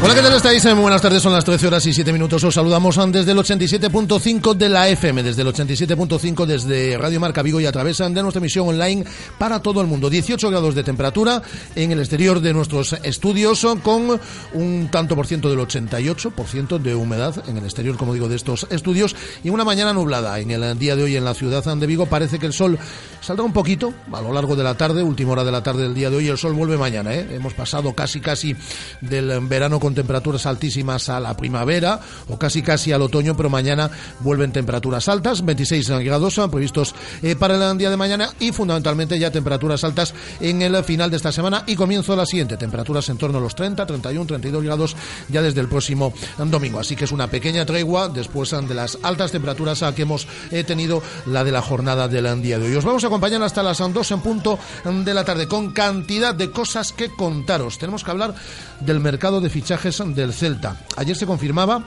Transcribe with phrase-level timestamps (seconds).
[0.00, 0.64] Hola, ¿qué tal estáis?
[0.64, 2.44] Muy buenas tardes, son las 13 horas y 7 minutos.
[2.44, 7.60] Os saludamos desde el 87.5 de la FM, desde el 87.5 desde Radio Marca Vigo
[7.60, 9.04] y a través de nuestra emisión online
[9.38, 10.08] para todo el mundo.
[10.08, 11.42] 18 grados de temperatura
[11.74, 14.20] en el exterior de nuestros estudios con
[14.54, 18.68] un tanto por ciento del 88% de humedad en el exterior, como digo, de estos
[18.70, 20.38] estudios y una mañana nublada.
[20.38, 22.78] En el día de hoy en la ciudad de Vigo parece que el sol
[23.20, 25.94] saldrá un poquito a lo largo de la tarde, última hora de la tarde del
[25.94, 26.28] día de hoy.
[26.28, 27.26] El sol vuelve mañana, ¿eh?
[27.32, 28.54] Hemos pasado casi casi
[29.00, 33.90] del verano con temperaturas altísimas a la primavera o casi casi al otoño, pero mañana
[34.20, 39.18] vuelven temperaturas altas, 26 grados son previstos eh, para el día de mañana y fundamentalmente
[39.18, 43.08] ya temperaturas altas en el final de esta semana y comienzo de la siguiente, temperaturas
[43.08, 44.96] en torno a los 30, 31, 32 grados
[45.28, 46.80] ya desde el próximo domingo.
[46.80, 51.02] Así que es una pequeña tregua después de las altas temperaturas que hemos eh, tenido
[51.26, 52.74] la de la jornada del día de hoy.
[52.76, 56.50] Os vamos a acompañar hasta las 2 en punto de la tarde con cantidad de
[56.50, 57.78] cosas que contaros.
[57.78, 58.34] Tenemos que hablar
[58.80, 59.77] del mercado de fichajes
[60.14, 60.76] del Celta.
[60.96, 61.84] Ayer se confirmaba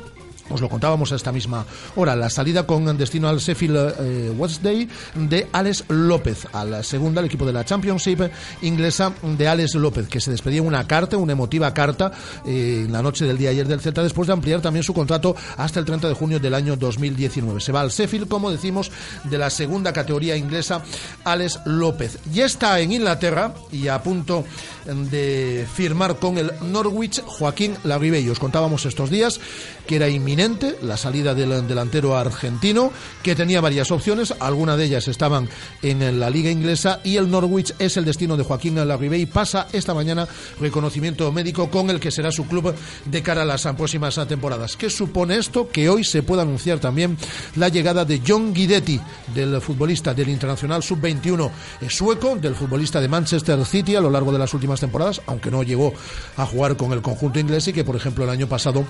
[0.52, 4.88] os lo contábamos a esta misma hora, la salida con destino al Sheffield eh, Wednesday
[5.16, 8.22] de Alex López, a la segunda, el equipo de la Championship
[8.62, 12.12] inglesa de Alex López, que se despedía una carta, una emotiva carta,
[12.46, 15.36] eh, en la noche del día ayer del Celta, después de ampliar también su contrato
[15.58, 17.60] hasta el 30 de junio del año 2019.
[17.62, 18.92] Se va al Sheffield, como decimos,
[19.24, 20.82] de la segunda categoría inglesa,
[21.24, 22.20] Alex López.
[22.32, 24.44] Ya está en Inglaterra y a punto
[24.86, 28.28] de firmar con el Norwich Joaquín Larribey.
[28.30, 29.40] Os contábamos estos días
[29.88, 30.41] que era inminente
[30.82, 32.92] la salida del delantero argentino,
[33.22, 35.48] que tenía varias opciones, algunas de ellas estaban
[35.84, 39.28] en la liga inglesa y el Norwich es el destino de Joaquín Larribey.
[39.28, 40.28] Pasa esta mañana
[40.60, 42.74] reconocimiento médico con el que será su club
[43.06, 44.76] de cara a las próximas temporadas.
[44.78, 45.70] ¿Qué supone esto?
[45.70, 47.18] Que hoy se puede anunciar también
[47.56, 49.00] la llegada de John Guidetti,
[49.36, 51.52] del futbolista del Internacional Sub-21
[51.88, 55.62] sueco, del futbolista de Manchester City a lo largo de las últimas temporadas, aunque no
[55.62, 55.94] llegó
[56.38, 58.86] a jugar con el conjunto inglés y que, por ejemplo, el año pasado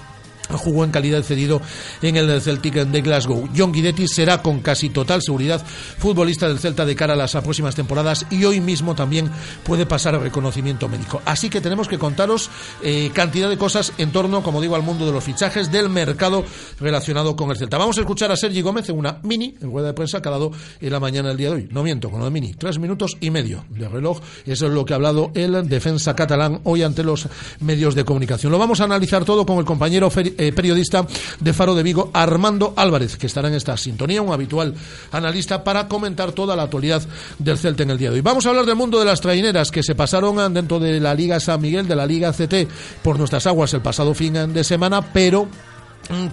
[0.49, 1.61] jugó en calidad cedido
[2.01, 3.49] en el Celtic de Glasgow.
[3.55, 5.61] John Guidetti será con casi total seguridad
[5.97, 9.29] futbolista del Celta de cara a las próximas temporadas y hoy mismo también
[9.63, 11.21] puede pasar a reconocimiento médico.
[11.25, 12.49] Así que tenemos que contaros
[12.83, 16.43] eh, cantidad de cosas en torno, como digo, al mundo de los fichajes del mercado
[16.79, 17.77] relacionado con el Celta.
[17.77, 20.31] Vamos a escuchar a Sergi Gómez en una mini en rueda de prensa que ha
[20.31, 21.69] dado en la mañana del día de hoy.
[21.71, 22.53] No miento, con una mini.
[22.53, 24.19] Tres minutos y medio de reloj.
[24.45, 27.27] Eso es lo que ha hablado el defensa catalán hoy ante los
[27.59, 28.51] medios de comunicación.
[28.51, 30.09] Lo vamos a analizar todo con el compañero
[30.41, 31.05] eh, periodista
[31.39, 34.73] de Faro de Vigo, Armando Álvarez, que estará en esta sintonía, un habitual
[35.11, 37.03] analista, para comentar toda la actualidad
[37.37, 38.21] del Celta en el día de hoy.
[38.21, 41.39] Vamos a hablar del mundo de las traineras que se pasaron dentro de la Liga
[41.39, 42.67] San Miguel, de la Liga CT,
[43.03, 45.47] por nuestras aguas el pasado fin de semana, pero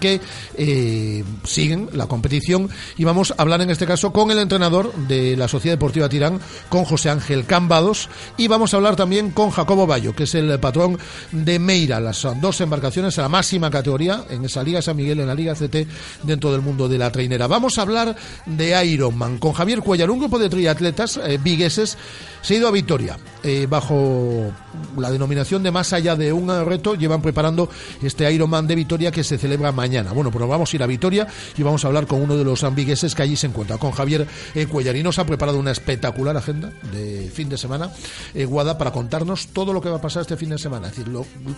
[0.00, 0.20] que
[0.56, 5.36] eh, siguen la competición y vamos a hablar en este caso con el entrenador de
[5.36, 9.86] la Sociedad Deportiva Tirán, con José Ángel Cambados y vamos a hablar también con Jacobo
[9.86, 10.98] Bayo, que es el patrón
[11.32, 15.26] de Meira, las dos embarcaciones a la máxima categoría en esa Liga San Miguel, en
[15.26, 15.86] la Liga CT,
[16.24, 17.46] dentro del mundo de la trainera.
[17.46, 21.96] Vamos a hablar de Ironman con Javier Cuellar, un grupo de triatletas eh, vigueses
[22.42, 23.16] se ha ido a Vitoria.
[23.42, 24.52] Eh, bajo
[24.96, 27.68] la denominación de más allá de un reto, llevan preparando
[28.02, 30.12] este Ironman de Vitoria que se celebra mañana.
[30.12, 31.26] Bueno, pues vamos a ir a Vitoria
[31.56, 34.26] y vamos a hablar con uno de los ambigueses que allí se encuentra, con Javier
[34.54, 37.90] eh, y Nos ha preparado una espectacular agenda de fin de semana,
[38.34, 40.88] eh, Guada, para contarnos todo lo que va a pasar este fin de semana.
[40.88, 41.12] Es decir,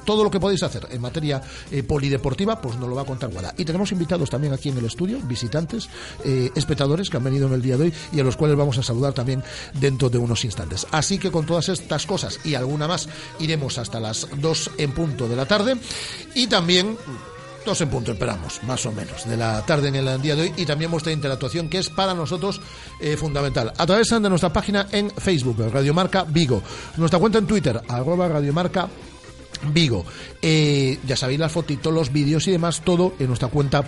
[0.05, 3.31] todo lo que podéis hacer en materia eh, polideportiva, pues nos lo va a contar
[3.31, 3.55] Guada.
[3.57, 5.89] Y tenemos invitados también aquí en el estudio, visitantes,
[6.55, 8.83] espectadores que han venido en el día de hoy y a los cuales vamos a
[8.83, 9.43] saludar también
[9.75, 10.87] dentro de unos instantes.
[10.91, 13.09] Así que con todas estas cosas y alguna más
[13.39, 15.77] iremos hasta las 2 en punto de la tarde
[16.35, 16.97] y también
[17.65, 20.53] dos en punto, esperamos, más o menos, de la tarde en el día de hoy
[20.57, 22.61] y también vuestra interactuación que es para nosotros
[23.01, 23.73] eh, fundamental.
[23.77, 26.63] A través de nuestra página en Facebook, Radiomarca Vigo,
[26.97, 28.89] nuestra cuenta en Twitter, arroba Radiomarca
[29.73, 30.05] Vigo.
[30.43, 33.85] Eh, ya sabéis las fotitos, los vídeos y demás, todo en nuestra cuenta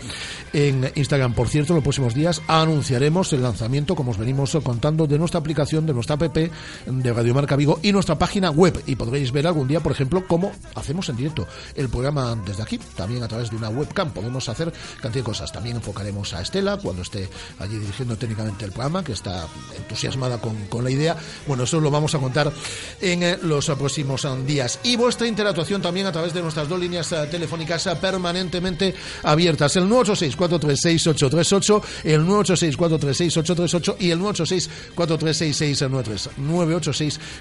[0.52, 1.34] en Instagram.
[1.34, 5.40] Por cierto, en los próximos días anunciaremos el lanzamiento, como os venimos contando, de nuestra
[5.40, 8.82] aplicación, de nuestra app de Radio Marca Vigo y nuestra página web.
[8.86, 12.78] Y podréis ver algún día, por ejemplo, cómo hacemos en directo el programa desde aquí,
[12.96, 14.12] también a través de una webcam.
[14.12, 15.52] Podemos hacer cantidad de cosas.
[15.52, 17.28] También enfocaremos a Estela cuando esté
[17.58, 19.46] allí dirigiendo técnicamente el programa, que está
[19.76, 21.16] entusiasmada con, la idea.
[21.46, 22.52] Bueno, eso lo vamos a contar
[23.00, 24.80] en eh, los próximos días.
[24.82, 29.76] Y vuestra interactuación también a través de nuestras dos líneas eh, telefónicas eh, permanentemente abiertas.
[29.76, 36.28] El 986-436-838, el 986-436-838 y el 986-436-693.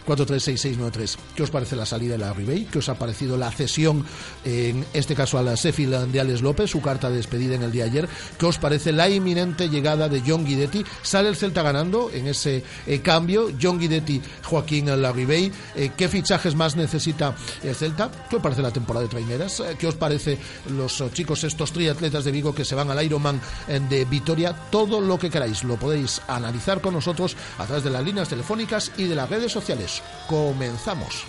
[0.07, 1.18] 986-436-693.
[1.35, 2.63] ¿Qué os parece la salida de la Ribey?
[2.65, 4.06] ¿Qué os ha parecido la cesión,
[4.45, 7.71] en este caso a la Sheffield de Alex López, su carta de despedida en el
[7.71, 8.07] día de ayer?
[8.38, 10.85] ¿Qué os parece la inminente llegada de John Guidetti?
[11.01, 13.50] ¿Sale el Celta ganando en ese eh, cambio?
[13.59, 15.51] John Guidetti, Joaquín Larribey.
[15.97, 18.10] ¿Qué fichajes más necesita el Celta?
[18.29, 19.59] ¿Qué os parece la temporada de traineras?
[19.59, 20.37] Eh, ¿Qué os parece
[20.69, 24.53] los eh, chicos, estos triatletas de Vigo que se van al Ironman eh, de Vitoria?
[24.69, 28.91] Todo lo que queráis lo podéis analizar con nosotros a través de las líneas telefónicas
[28.97, 30.01] y de las redes sociales.
[30.27, 31.25] Comenzamos.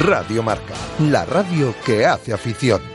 [0.00, 2.91] Radio Marca, la radio que hace afición.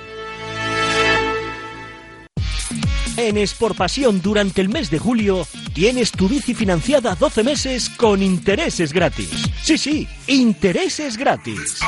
[3.17, 3.35] En
[3.75, 9.31] Pasión durante el mes de julio tienes tu bici financiada 12 meses con intereses gratis.
[9.63, 11.79] Sí, sí, intereses gratis.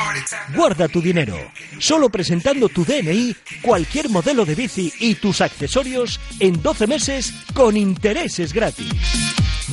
[0.56, 1.36] Guarda tu dinero.
[1.78, 7.76] Solo presentando tu DNI, cualquier modelo de bici y tus accesorios en 12 meses con
[7.76, 8.90] intereses gratis.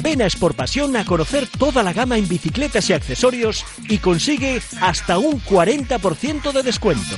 [0.03, 5.17] Ven a Pasión a conocer toda la gama en bicicletas y accesorios y consigue hasta
[5.17, 7.17] un 40% de descuento.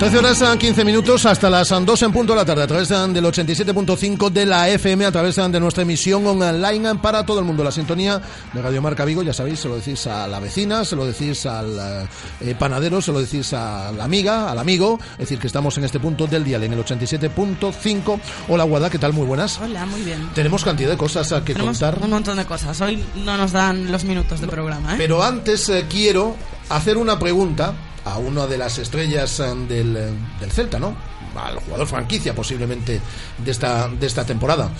[0.00, 4.30] Horas 15 minutos hasta las 2 en punto de la tarde a través del 87.5
[4.30, 7.62] de la FM, a través de nuestra emisión online para todo el mundo.
[7.62, 8.20] La sintonía
[8.52, 11.44] de Radio Marca Vigo, ya sabéis, se lo decís a la vecina, se lo decís
[11.44, 12.08] al
[12.40, 14.98] eh, panadero, se lo decís a la amiga, al amigo.
[15.12, 18.20] Es decir, que estamos en este punto del dial, en el 87.5.
[18.48, 19.12] Hola, Guada, ¿qué tal?
[19.12, 19.60] Muy buenas.
[19.60, 20.30] Hola, muy bien.
[20.34, 21.98] Tenemos cantidad de cosas a que contar.
[22.02, 22.80] Un montón de cosas.
[22.80, 24.94] Hoy no nos dan los minutos de programa.
[24.94, 24.96] ¿eh?
[24.98, 26.34] Pero antes eh, quiero
[26.70, 30.94] hacer una pregunta a una de las estrellas eh, del, eh, del, Celta, ¿no?
[31.36, 33.00] Al jugador franquicia posiblemente
[33.38, 34.70] de esta, de esta temporada.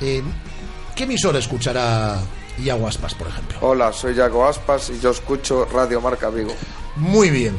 [0.00, 0.22] Eh,
[0.94, 2.20] ¿Qué emisora escuchará
[2.62, 3.58] Iago Aspas, por ejemplo?
[3.60, 6.54] Hola, soy Iago Aspas y yo escucho Radio Marca Vigo.
[6.96, 7.56] Muy bien.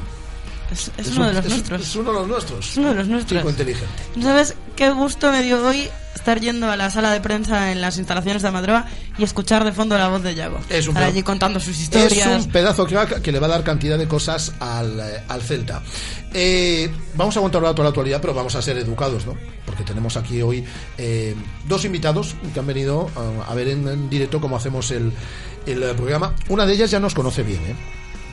[0.72, 1.82] Es, es uno de los nuestros.
[1.82, 2.70] Es uno de los nuestros.
[2.70, 3.40] Es uno de los nuestros.
[3.40, 4.22] Chico inteligente.
[4.22, 7.98] ¿Sabes qué gusto me dio hoy estar yendo a la sala de prensa en las
[7.98, 8.86] instalaciones de Amadroa
[9.18, 10.60] y escuchar de fondo la voz de Yago?
[10.70, 12.28] Es un Estar allí contando sus historias.
[12.28, 15.42] Es un pedazo crack que le va a dar cantidad de cosas al, eh, al
[15.42, 15.82] Celta.
[16.32, 19.36] Eh, vamos a contar toda la actualidad, pero vamos a ser educados, ¿no?
[19.66, 20.64] Porque tenemos aquí hoy
[21.00, 21.36] eh,
[21.68, 23.10] dos invitados que han venido
[23.48, 25.12] a, a ver en, en directo cómo hacemos el,
[25.66, 26.36] el, eh, programa.
[26.50, 27.76] Una de ellas ya nos conoce bien, ¿eh?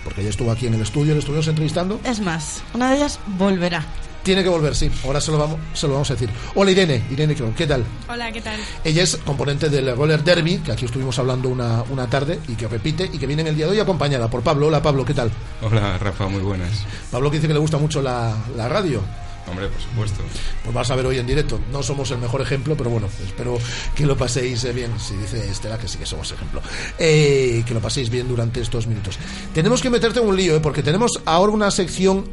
[0.04, 1.98] Porque ella estuvo aquí en el estudio, le estuvimos entrevistando.
[2.04, 3.86] Es más, una de ellas volverá.
[4.24, 4.90] Tiene que volver, sí.
[5.04, 6.30] Ahora se lo vamos, se lo vamos a decir.
[6.54, 7.84] Hola Irene, Irene Cron, ¿qué tal?
[8.08, 8.58] Hola, ¿qué tal?
[8.82, 12.66] Ella es componente del Roller Derby, que aquí estuvimos hablando una, una tarde y que
[12.66, 14.68] repite y que viene en el día de hoy acompañada por Pablo.
[14.68, 15.30] Hola Pablo, ¿qué tal?
[15.60, 16.86] Hola Rafa, muy buenas.
[17.10, 19.02] Pablo que dice que le gusta mucho la, la radio.
[19.46, 20.22] Hombre, por supuesto.
[20.62, 21.60] Pues vas a ver hoy en directo.
[21.70, 23.58] No somos el mejor ejemplo, pero bueno, espero
[23.94, 24.98] que lo paséis eh, bien.
[24.98, 26.62] Si dice Estela que sí que somos ejemplo.
[26.98, 29.18] Eh, que lo paséis bien durante estos minutos.
[29.52, 32.24] Tenemos que meterte en un lío, eh, porque tenemos ahora una sección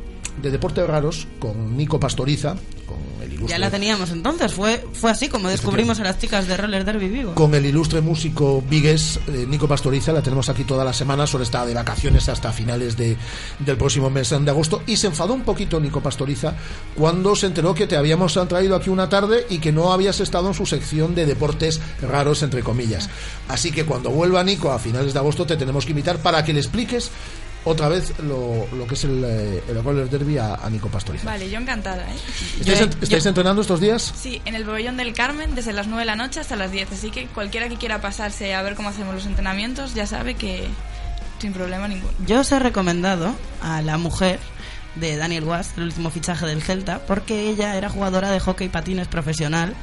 [0.41, 4.53] de deportes raros con Nico Pastoriza, con el ilustre Ya la teníamos entonces.
[4.53, 7.35] Fue, fue así como descubrimos a las chicas de Roller Derby Vigo.
[7.35, 11.43] con el ilustre músico Vigues, eh, Nico Pastoriza, la tenemos aquí toda la semana, solo
[11.43, 13.17] está de vacaciones hasta finales de,
[13.59, 16.55] del próximo mes de agosto, y se enfadó un poquito Nico Pastoriza
[16.95, 20.47] cuando se enteró que te habíamos traído aquí una tarde y que no habías estado
[20.47, 23.09] en su sección de deportes raros, entre comillas.
[23.47, 26.53] Así que cuando vuelva Nico a finales de agosto te tenemos que invitar para que
[26.53, 27.11] le expliques
[27.63, 31.25] otra vez lo, lo que es el, eh, el roller derby a, a Nico Pastoriza.
[31.25, 32.15] Vale, yo encantada, ¿eh?
[32.59, 34.13] ¿Estáis, Yo- estáis yo- entrenando estos días?
[34.19, 36.91] Sí, en el pabellón del Carmen desde las 9 de la noche hasta las 10,
[36.91, 40.67] así que cualquiera que quiera pasarse a ver cómo hacemos los entrenamientos ya sabe que
[41.39, 42.11] sin problema ninguno.
[42.25, 44.39] Yo os he recomendado a la mujer
[44.95, 49.07] de Daniel Was, el último fichaje del Celta, porque ella era jugadora de hockey patines
[49.07, 49.73] profesional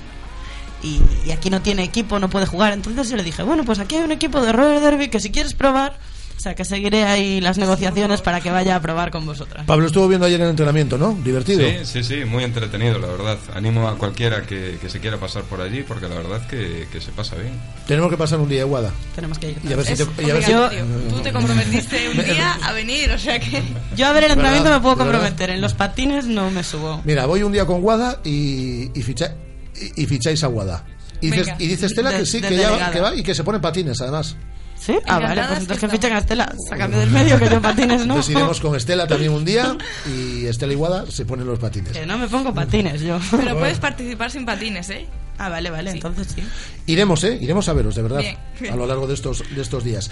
[0.82, 2.72] y, y aquí no tiene equipo, no puede jugar.
[2.72, 5.30] Entonces yo le dije, bueno, pues aquí hay un equipo de roller derby que si
[5.32, 5.96] quieres probar,
[6.38, 9.66] o sea, que seguiré ahí las negociaciones para que vaya a probar con vosotras.
[9.66, 11.18] Pablo estuvo viendo ayer el entrenamiento, ¿no?
[11.24, 11.68] Divertido.
[11.68, 13.38] Sí, sí, sí, muy entretenido, la verdad.
[13.54, 17.00] Animo a cualquiera que, que se quiera pasar por allí porque la verdad que, que
[17.00, 17.54] se pasa bien.
[17.88, 18.92] Tenemos que pasar un día, Guada.
[19.16, 19.58] Tenemos que ir.
[19.68, 20.84] Y a ver si te, y a ver si- obligatorio.
[21.10, 23.60] Tú te comprometiste un día a venir, o sea que...
[23.96, 27.02] Yo a ver el entrenamiento me puedo comprometer, en los patines no me subo.
[27.04, 29.34] Mira, voy un día con Guada y, y, ficha-
[29.74, 30.84] y, y ficháis a Guada.
[31.20, 33.34] Y dices, y dice Estela De- que sí, de que, ya que va y que
[33.34, 34.36] se pone patines, además.
[34.80, 34.96] ¿Sí?
[35.06, 36.54] Ah, vale, pues entonces que que fichen a Estela.
[36.68, 38.14] Sácame del medio que yo patines no.
[38.14, 41.92] Entonces iremos con Estela también un día y Estela y Guada se ponen los patines.
[41.92, 43.18] Que no me pongo patines yo.
[43.30, 45.06] Pero puedes participar sin patines, ¿eh?
[45.38, 46.42] Ah, vale, vale, entonces sí.
[46.86, 47.38] Iremos, ¿eh?
[47.40, 50.10] Iremos a veros, de verdad, Bien, a lo largo de estos, de estos días.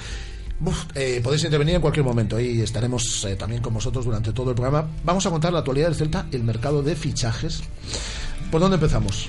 [0.64, 2.36] Uf, eh, podéis intervenir en cualquier momento.
[2.36, 4.86] Ahí estaremos eh, también con vosotros durante todo el programa.
[5.04, 7.62] Vamos a contar la actualidad del Celta, el mercado de fichajes.
[8.50, 9.28] ¿Por dónde empezamos?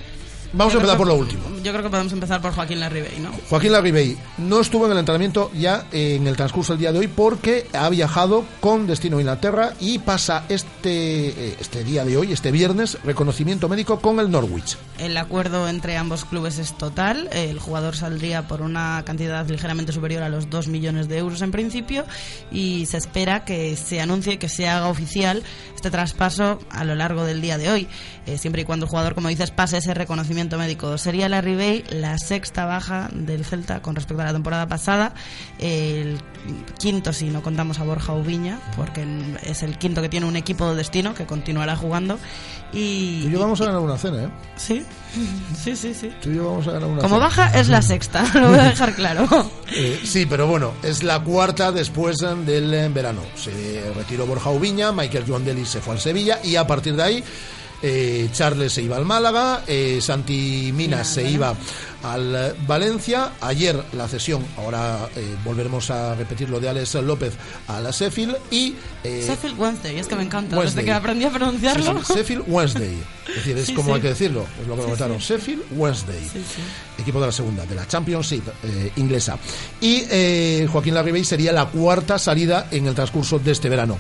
[0.54, 1.44] Vamos a empezar por lo último.
[1.64, 3.32] Yo creo que podemos empezar por Joaquín Larribey, ¿no?
[3.50, 7.08] Joaquín Larribey no estuvo en el entrenamiento ya en el transcurso del día de hoy
[7.08, 12.32] porque ha viajado con destino a Inglaterra y pasa este, eh, este día de hoy,
[12.32, 14.78] este viernes, reconocimiento médico con el Norwich.
[14.98, 17.30] El acuerdo entre ambos clubes es total.
[17.32, 21.52] El jugador saldría por una cantidad ligeramente superior a los 2 millones de euros en
[21.52, 22.06] principio
[22.52, 25.44] y se espera que se anuncie, que se haga oficial
[25.76, 27.88] este traspaso a lo largo del día de hoy,
[28.28, 30.98] eh, siempre y cuando el jugador, como dices, pase ese reconocimiento médico.
[30.98, 35.14] Sería la Ribey la sexta baja del Celta con respecto a la temporada pasada,
[35.60, 36.20] el
[36.78, 39.06] quinto si no contamos a Borja Ubiña, porque
[39.44, 42.20] es el quinto que tiene un equipo de destino que continuará jugando.
[42.74, 44.30] Y, Tú y yo vamos a ganar una cena, ¿eh?
[44.58, 44.86] Sí,
[45.64, 46.12] sí, sí, sí.
[46.22, 47.28] Tú y yo vamos a ganar una Como cena.
[47.28, 49.26] baja es la sexta, lo voy a dejar claro.
[49.74, 53.22] Eh, sí, pero bueno, es la cuarta después eh, del verano.
[53.36, 57.04] Se retiró Borja Ubiña, Michael Joan Delis se fue al Sevilla y a partir de
[57.04, 57.24] ahí
[57.82, 61.54] eh, Charles se iba al Málaga, eh, Santi Minas se iba
[62.04, 63.32] al Valencia.
[63.42, 67.34] Ayer la cesión, ahora eh, volveremos a repetir lo de Alex López
[67.68, 70.58] a la Sheffield y eh, Sheffield Wednesday, es que me encanta.
[70.58, 70.84] Wednesday.
[70.84, 72.00] Desde que aprendí a pronunciarlo.
[72.00, 72.98] Sí, sí, Sheffield Wednesday.
[73.28, 75.20] Es decir, es Sí, como hay que decirlo, es lo que.
[75.20, 76.20] Sheffield Wednesday.
[76.98, 79.38] Equipo de la segunda, de la Championship eh, inglesa.
[79.82, 83.98] Y eh, Joaquín Larribey sería la cuarta salida en el transcurso de este verano.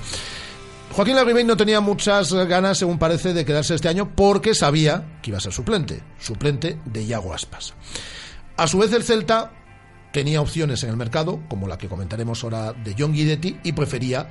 [0.97, 5.29] Joaquín Larribey no tenía muchas ganas, según parece, de quedarse este año porque sabía que
[5.29, 7.75] iba a ser suplente, suplente de Iago Aspas.
[8.55, 9.51] A su vez, el Celta
[10.11, 14.27] tenía opciones en el mercado, como la que comentaremos ahora de John Guidetti, y prefería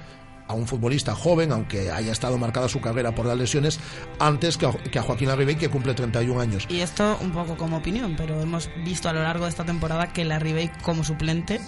[0.49, 3.81] a un futbolista joven, aunque haya estado marcada su carrera por las lesiones,
[4.19, 6.67] antes que a, que a Joaquín Larribey, que cumple 31 años.
[6.69, 10.13] Y esto un poco como opinión, pero hemos visto a lo largo de esta temporada
[10.13, 11.61] que la Ribey como suplente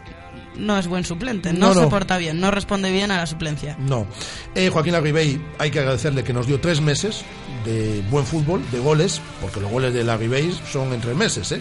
[0.57, 1.81] no es buen suplente, no, No, no.
[1.83, 3.77] se porta bien, no responde bien a la suplencia.
[3.79, 4.07] No.
[4.55, 7.25] Eh, Joaquín Larribey, hay que agradecerle que nos dio tres meses
[7.65, 11.53] de buen fútbol, de goles, porque los goles de Larribey son en tres meses.
[11.53, 11.61] ¿eh?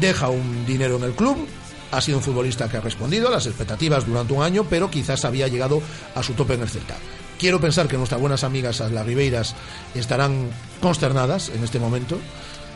[0.00, 1.46] Deja un dinero en el club,
[1.90, 5.24] ha sido un futbolista que ha respondido a las expectativas durante un año, pero quizás
[5.24, 5.82] había llegado
[6.14, 6.96] a su tope en el Celta.
[7.38, 9.54] quiero pensar que nuestras buenas amigas las Ribeiras
[9.94, 12.18] estarán consternadas en este momento.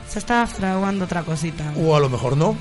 [0.08, 1.72] Se está fraguando otra cosita.
[1.76, 2.56] O a lo mejor no.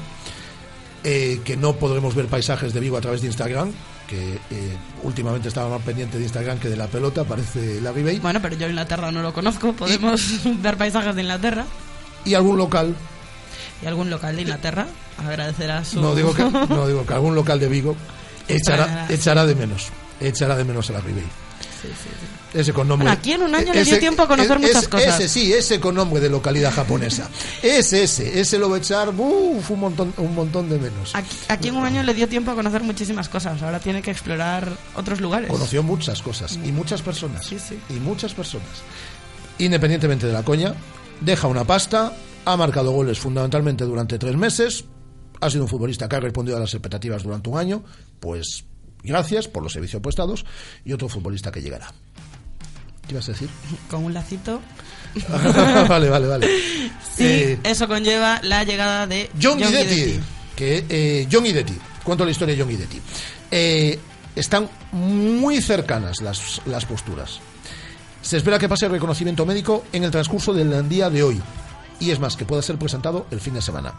[1.06, 3.74] Eh, que no podremos ver paisajes de Vigo a través de Instagram,
[4.08, 8.20] que eh, últimamente estaba más pendiente de Instagram que de la pelota, parece la Ribey.
[8.20, 10.22] Bueno, pero yo Inglaterra no lo conozco, podemos
[10.62, 11.66] ver paisajes de Inglaterra.
[12.24, 12.96] Y algún local.
[13.82, 16.02] Y algún local de Inglaterra agradecerá su...
[16.02, 17.96] No digo que, no digo que algún local de Vigo
[18.48, 19.88] echará, echará de menos,
[20.20, 21.24] echará de menos a la Ribey.
[21.82, 22.60] Sí, sí, sí.
[22.60, 23.08] Ese con nombre.
[23.08, 25.20] Bueno, aquí en un año le dio tiempo a conocer ese, muchas cosas.
[25.20, 27.28] Ese sí, ese con nombre de localidad japonesa.
[27.62, 31.16] ese, ese, ese lo va a echar uf, un, montón, un montón de menos.
[31.16, 33.62] Aquí, aquí, en un año le dio tiempo a conocer muchísimas cosas.
[33.62, 35.50] Ahora tiene que explorar otros lugares.
[35.50, 37.46] Conoció muchas cosas y muchas personas.
[37.46, 37.80] Sí, sí.
[37.90, 38.70] Y muchas personas.
[39.58, 40.76] Independientemente de la coña,
[41.22, 42.14] deja una pasta,
[42.46, 44.86] ha marcado goles fundamentalmente durante tres meses,
[45.44, 47.84] ha sido un futbolista que ha respondido a las expectativas durante un año,
[48.20, 48.66] pues
[49.04, 50.46] gracias por los servicios prestados
[50.86, 51.94] y otro futbolista que llegará.
[53.08, 53.50] ¿Qué ibas a decir?
[53.90, 54.62] Con un lacito.
[55.88, 56.48] vale, vale, vale.
[57.16, 59.96] Sí, eh, eso conlleva la llegada de John, John Guidetti.
[59.96, 60.20] Guidetti.
[60.56, 61.78] Que, eh, John Guidetti.
[62.04, 63.02] Cuento la historia de John Guidetti.
[63.52, 64.00] Eh,
[64.36, 67.40] están muy cercanas las, las posturas.
[68.22, 71.42] Se espera que pase el reconocimiento médico en el transcurso del día de hoy.
[72.00, 73.94] Y es más, que pueda ser presentado el fin de semana.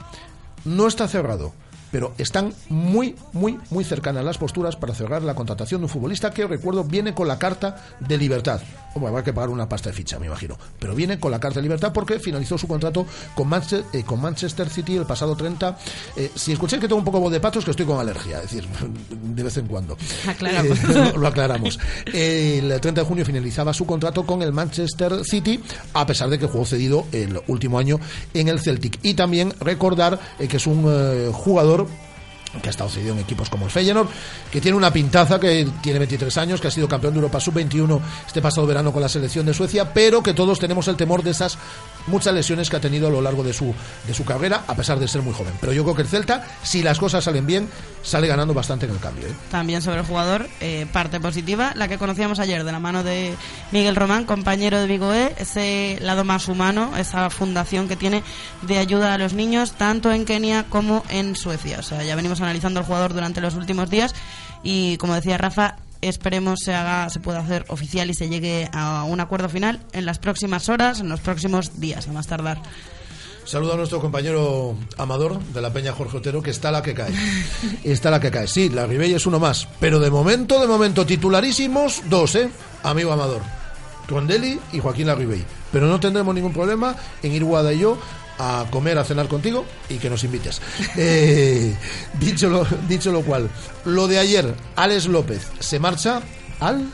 [0.65, 1.53] No está cerrado
[1.95, 6.33] pero están muy, muy, muy cercanas las posturas para cerrar la contratación de un futbolista
[6.33, 8.61] que, recuerdo, viene con la carta de libertad.
[8.95, 11.61] Hombre, habrá que pagar una pasta de ficha, me imagino, pero viene con la carta
[11.61, 15.79] de libertad porque finalizó su contrato con Manchester, eh, con Manchester City el pasado 30.
[16.17, 18.51] Eh, si escucháis que tengo un poco voz de patos, que estoy con alergia, es
[18.51, 18.67] decir,
[19.11, 19.97] de vez en cuando.
[20.27, 20.77] Aclaramos.
[20.77, 21.79] Eh, lo, lo, aclaramos.
[22.07, 26.47] el 30 de junio finalizaba su contrato con el Manchester City, a pesar de que
[26.47, 28.01] jugó cedido el último año
[28.33, 28.99] en el Celtic.
[29.05, 32.14] Y también recordar que es un jugador Valeu!
[32.61, 34.09] Que ha estado cedido en equipos como el Feyenoord,
[34.51, 38.01] que tiene una pintaza, que tiene 23 años, que ha sido campeón de Europa Sub-21
[38.27, 41.31] este pasado verano con la selección de Suecia, pero que todos tenemos el temor de
[41.31, 41.59] esas
[42.07, 43.75] muchas lesiones que ha tenido a lo largo de su,
[44.07, 45.55] de su carrera, a pesar de ser muy joven.
[45.61, 47.69] Pero yo creo que el Celta, si las cosas salen bien,
[48.03, 49.27] sale ganando bastante en el cambio.
[49.27, 49.33] ¿eh?
[49.51, 53.35] También sobre el jugador, eh, parte positiva, la que conocíamos ayer de la mano de
[53.73, 58.23] Miguel Román, compañero de Vigoé, ese lado más humano, esa fundación que tiene
[58.63, 61.79] de ayuda a los niños, tanto en Kenia como en Suecia.
[61.79, 64.15] O sea, ya venimos analizando al jugador durante los últimos días
[64.63, 69.05] y, como decía Rafa, esperemos se haga se pueda hacer oficial y se llegue a
[69.05, 72.61] un acuerdo final en las próximas horas, en los próximos días, a más tardar.
[73.45, 77.13] Saludo a nuestro compañero Amador de la Peña Jorge Otero, que está la que cae.
[77.85, 78.47] Está la que cae.
[78.47, 79.69] Sí, la Ribey es uno más.
[79.81, 82.49] Pero de momento, de momento, titularísimos, dos, ¿eh?
[82.83, 83.43] Amigo Amador.
[84.09, 85.45] Rondelli y Joaquín Larribey.
[85.73, 87.99] Pero no tendremos ningún problema en ir Guada y yo
[88.39, 90.61] a comer, a cenar contigo y que nos invites.
[90.97, 91.77] Eh,
[92.21, 93.51] dicho, lo, dicho lo cual,
[93.85, 96.23] lo de ayer, Alex López se marcha
[96.61, 96.89] al...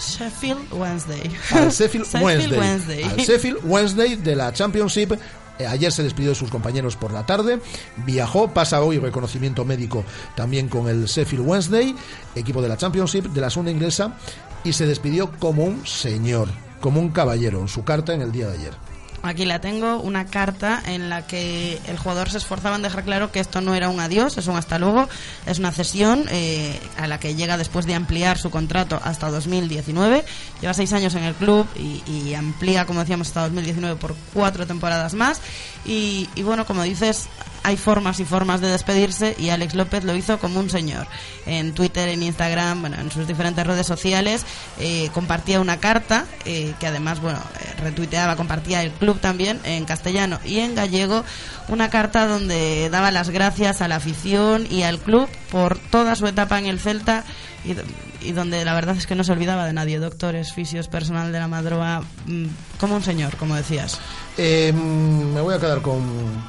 [0.00, 1.30] Sheffield Wednesday.
[1.50, 2.58] Al Sheffield, Sheffield Wednesday.
[2.58, 3.02] Wednesday.
[3.02, 5.12] Al Sheffield Wednesday de la Championship.
[5.58, 7.60] Eh, Ayer se despidió de sus compañeros por la tarde,
[8.04, 10.04] viajó, pasa hoy reconocimiento médico
[10.34, 11.94] también con el Sheffield Wednesday,
[12.34, 14.18] equipo de la Championship de la segunda inglesa,
[14.64, 16.48] y se despidió como un señor,
[16.80, 18.85] como un caballero en su carta en el día de ayer.
[19.22, 23.32] Aquí la tengo, una carta en la que el jugador se esforzaba en dejar claro
[23.32, 25.08] que esto no era un adiós, es un hasta luego,
[25.46, 30.24] es una cesión eh, a la que llega después de ampliar su contrato hasta 2019.
[30.60, 35.14] Lleva seis años en el club y, amplía, como decíamos, hasta 2019 por cuatro temporadas
[35.14, 35.40] más.
[35.84, 37.28] Y, y bueno, como dices,
[37.62, 41.06] hay formas y formas de despedirse y Alex López lo hizo como un señor.
[41.46, 44.44] En Twitter, en Instagram, bueno, en sus diferentes redes sociales
[44.78, 49.84] eh, compartía una carta eh, que además, bueno, eh, retuiteaba, compartía el club también en
[49.84, 51.24] castellano y en gallego,
[51.68, 56.26] una carta donde daba las gracias a la afición y al club por toda su
[56.26, 57.24] etapa en el Celta
[57.64, 57.74] y,
[58.26, 61.38] y donde la verdad es que no se olvidaba de nadie, doctores, fisios, personal de
[61.38, 62.46] la madroa, mm,
[62.78, 63.98] como un señor, como decías.
[64.36, 66.02] Eh, me voy a quedar con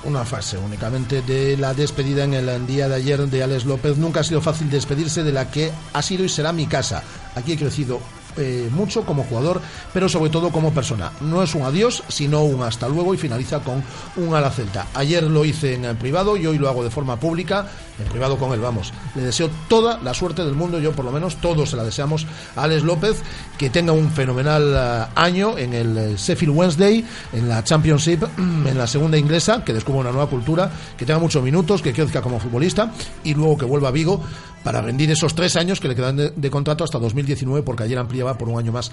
[0.04, 3.98] una fase únicamente de la despedida en el día de ayer de Alex López.
[3.98, 7.04] Nunca ha sido fácil despedirse de la que ha sido y será mi casa.
[7.36, 8.02] Aquí he crecido
[8.38, 9.62] eh, mucho como jugador,
[9.94, 11.12] pero sobre todo como persona.
[11.22, 13.84] No es un adiós, sino un hasta luego y finaliza con
[14.16, 14.88] un ala celta.
[14.94, 17.68] Ayer lo hice en privado y hoy lo hago de forma pública,
[18.00, 18.94] en privado con él, vamos.
[19.16, 22.26] Le deseo toda la suerte del mundo, yo por lo menos todos se la deseamos
[22.56, 23.22] a Alex López,
[23.58, 28.88] que tenga un fenomenal uh, año en el Sheffield Wednesday, en la Championship, en la
[28.88, 32.92] segunda inglesa, que descubra una nueva cultura, que tenga muchos minutos, que crezca como futbolista
[33.24, 34.22] y luego que vuelva a Vigo
[34.68, 38.38] para rendir esos tres años que le quedan de, contrato hasta 2019, porque ayer ampliaba
[38.38, 38.92] por un año más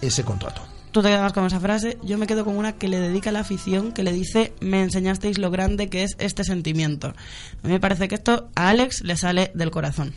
[0.00, 0.62] ese contrato.
[0.92, 3.32] Tú te quedas con esa frase, yo me quedo con una que le dedica a
[3.32, 7.08] la afición, que le dice, me enseñasteis lo grande que es este sentimiento.
[7.08, 10.14] A mí me parece que esto a Alex le sale del corazón.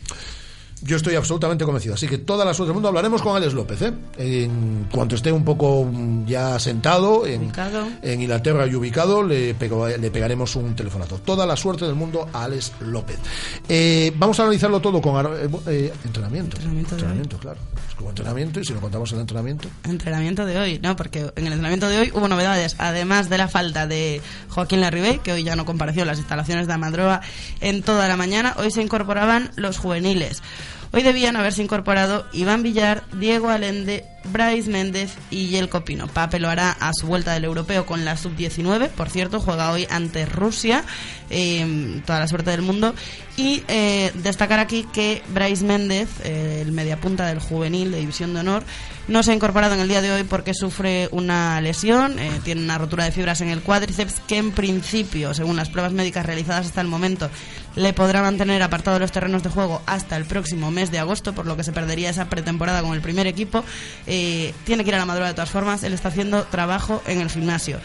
[0.82, 1.94] Yo estoy absolutamente convencido.
[1.94, 3.82] Así que toda la suerte del mundo hablaremos con Alex López.
[3.82, 3.92] ¿eh?
[4.16, 7.50] En cuanto esté un poco mm, ya sentado en,
[8.02, 11.18] en Inglaterra y ubicado, le, pego- le pegaremos un telefonazo.
[11.18, 13.18] Toda la suerte del mundo a Alex López.
[13.68, 16.56] Eh, vamos a analizarlo todo con eh, eh, entrenamiento.
[16.56, 17.58] Entrenamiento Entrenamiento, claro.
[18.00, 19.68] Como entrenamiento y si no contamos el entrenamiento.
[19.84, 20.96] Entrenamiento de hoy, ¿no?
[20.96, 25.18] Porque en el entrenamiento de hoy hubo novedades, además de la falta de Joaquín Larribey,
[25.18, 27.20] que hoy ya no compareció en las instalaciones de Amadroa
[27.60, 30.42] en toda la mañana, hoy se incorporaban los juveniles.
[30.92, 36.08] Hoy debían haberse incorporado Iván Villar, Diego Alende, Bryce Méndez y Yelko Pino.
[36.08, 39.86] Pape lo hará a su vuelta del europeo con la sub-19, por cierto, juega hoy
[39.90, 40.84] ante Rusia,
[41.30, 42.94] eh, toda la suerte del mundo.
[43.40, 48.40] Y eh, destacar aquí que Bryce Méndez, eh, el mediapunta del juvenil de División de
[48.40, 48.64] Honor,
[49.08, 52.62] no se ha incorporado en el día de hoy porque sufre una lesión, eh, tiene
[52.62, 56.66] una rotura de fibras en el cuádriceps que en principio, según las pruebas médicas realizadas
[56.66, 57.30] hasta el momento,
[57.76, 61.34] le podrá mantener apartado de los terrenos de juego hasta el próximo mes de agosto,
[61.34, 63.64] por lo que se perdería esa pretemporada con el primer equipo.
[64.04, 67.30] Tiene que ir a la madura de todas formas, él está haciendo trabajo en el
[67.30, 67.78] gimnasio.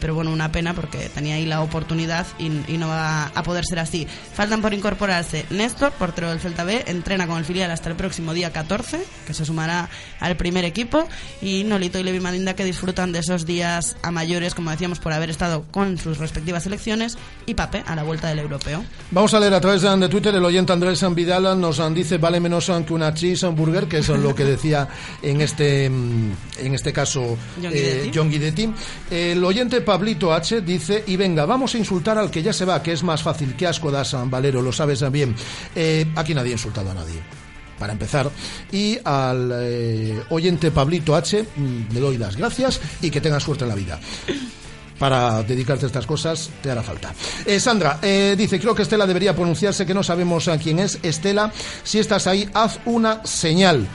[0.00, 3.64] Pero bueno, una pena porque tenía ahí la oportunidad y, y no va a poder
[3.64, 4.06] ser así.
[4.34, 8.34] Faltan por incorporarse Néstor, portero del Celta B, entrena con el filial hasta el próximo
[8.34, 9.88] día 14, que se sumará
[10.20, 11.08] al primer equipo,
[11.40, 15.12] y Nolito y Levi Madinda que disfrutan de esos días a mayores, como decíamos, por
[15.12, 18.84] haber estado con sus respectivas selecciones, y Pape a la vuelta del europeo.
[19.10, 22.40] Vamos a leer a través de Twitter el oyente Andrés San Vidal nos dice vale
[22.40, 24.88] menos que una cheeseburger, que eso es lo que decía
[25.20, 28.10] en este mm, en este caso John eh, Guidetti.
[28.14, 28.74] John Guidetti.
[29.10, 32.71] El oyente Pablito H dice y venga, vamos a insultar al que ya se va,
[32.80, 35.34] que es más fácil, que asco da San Valero, lo sabes bien.
[35.74, 37.20] Eh, aquí nadie ha insultado a nadie.
[37.76, 38.30] Para empezar,
[38.70, 43.64] y al eh, oyente Pablito H mm, le doy las gracias y que tenga suerte
[43.64, 43.98] en la vida
[45.00, 47.12] para dedicarte a estas cosas te hará falta.
[47.44, 47.98] Eh, Sandra
[48.36, 51.00] dice, creo que Estela debería pronunciarse, que no sabemos a quién es.
[51.02, 51.50] Estela,
[51.82, 53.88] si estás ahí, haz una señal.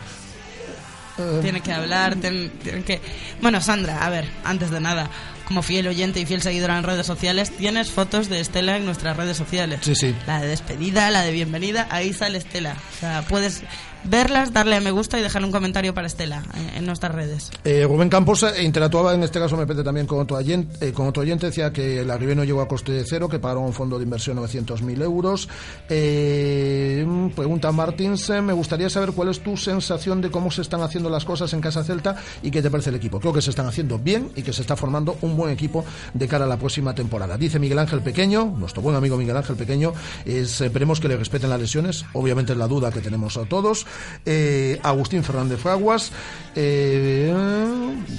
[1.41, 2.51] Tiene que hablar, tienen
[2.85, 3.01] que...
[3.41, 5.09] Bueno, Sandra, a ver, antes de nada,
[5.47, 9.15] como fiel oyente y fiel seguidora en redes sociales, tienes fotos de Estela en nuestras
[9.15, 9.79] redes sociales.
[9.81, 10.13] Sí, sí.
[10.27, 12.75] La de despedida, la de bienvenida, ahí sale Estela.
[12.97, 13.63] O sea, puedes
[14.09, 17.51] verlas, darle a me gusta y dejarle un comentario para Estela en, en nuestras redes.
[17.63, 21.49] Eh, Rubén Campos eh, interactuaba en este caso me parece también con otro, oyente, eh,
[21.49, 24.03] decía que la Ribe no llegó a coste de cero, que pagaron un fondo de
[24.03, 25.49] inversión 900.000 euros.
[25.89, 30.61] Eh, mm, pregunta Martins, eh, me gustaría saber cuál es tu sensación de cómo se
[30.61, 33.19] están haciendo las cosas en Casa Celta y qué te parece el equipo.
[33.19, 36.27] Creo que se están haciendo bien y que se está formando un buen equipo de
[36.27, 37.37] cara a la próxima temporada.
[37.37, 39.93] Dice Miguel Ángel Pequeño, nuestro buen amigo Miguel Ángel Pequeño,
[40.25, 43.85] es, esperemos que le respeten las lesiones, obviamente es la duda que tenemos a todos.
[44.25, 46.11] Eh, Agustín Fernández Fraguas,
[46.55, 47.33] eh,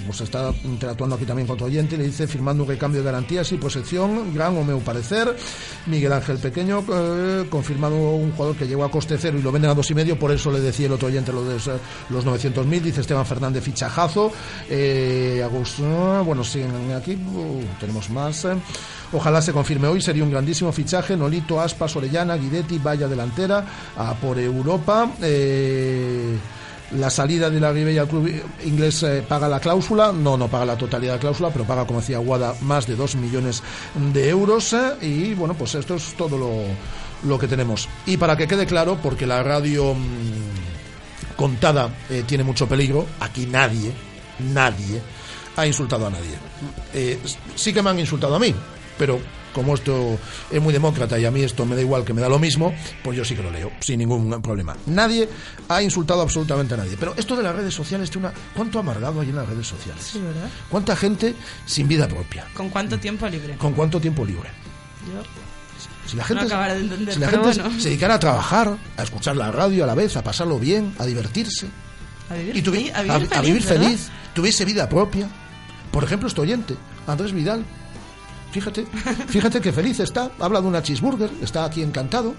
[0.07, 3.51] pues está interactuando aquí también con otro oyente, le dice firmando un recambio de garantías
[3.53, 5.35] y posesión, gran o meu parecer.
[5.87, 9.71] Miguel Ángel Pequeño, eh, confirmado un jugador que llegó a coste cero y lo venden
[9.71, 11.59] a dos y medio, por eso le decía el otro oyente lo de
[12.11, 14.33] los 900.000, dice Esteban Fernández fichajazo.
[14.71, 18.47] Eh, Agustín, bueno, siguen aquí, uh, tenemos más.
[19.13, 21.17] Ojalá se confirme hoy, sería un grandísimo fichaje.
[21.17, 23.65] Nolito, Aspas, Orellana, Guidetti, vaya delantera
[23.97, 25.11] a por Europa.
[25.23, 26.37] Eh,
[26.93, 28.31] la salida de la Ribella al club
[28.65, 31.87] inglés eh, paga la cláusula, no, no paga la totalidad de la cláusula, pero paga,
[31.87, 33.63] como decía Guada, más de 2 millones
[34.13, 34.75] de euros.
[34.75, 36.37] eh, y bueno, pues esto es todo
[37.25, 37.89] lo, que tenemos.
[38.05, 41.91] Y para que quede claro, porque la radio mm, contada
[42.27, 43.93] tiene mucho peligro, aquí nadie,
[44.53, 45.01] nadie
[45.57, 47.19] ha insultado a nadie.
[47.55, 48.55] Sí que me han insultado a mí,
[48.99, 49.21] pero
[49.55, 50.19] como esto
[50.51, 52.73] es muy demócrata y a mí esto me da igual que me da lo mismo,
[53.03, 54.77] pues yo sí que lo leo, sin ningún problema.
[54.87, 55.29] Nadie
[55.69, 56.97] ha insultado absolutamente a nadie.
[56.99, 58.37] Pero esto de las redes sociales tiene una...
[58.55, 60.05] ¿Cuánto amargado hay en las redes sociales?
[60.05, 60.49] Sí, ¿verdad?
[60.69, 61.35] ¿Cuánta gente
[61.67, 62.45] sin vida propia?
[62.55, 63.57] ¿Con cuánto tiempo libre?
[63.57, 64.51] ¿Con cuánto tiempo libre?
[65.07, 65.23] Yo
[66.11, 67.81] Si la gente, no acabaré de entender, si la gente bueno.
[67.81, 71.07] se dedicara a trabajar, a escuchar la radio a la vez, a pasarlo bien, a
[71.07, 71.67] divertirse,
[72.31, 75.29] A vivir, y tuvi- a vivir a vivir feliz, tuviese vida propia.
[75.91, 77.65] Por ejemplo, este oyente, Andrés Vidal.
[78.51, 78.87] Fíjate,
[79.29, 82.35] fíjate que feliz está, habla de una cheeseburger, está aquí encantado.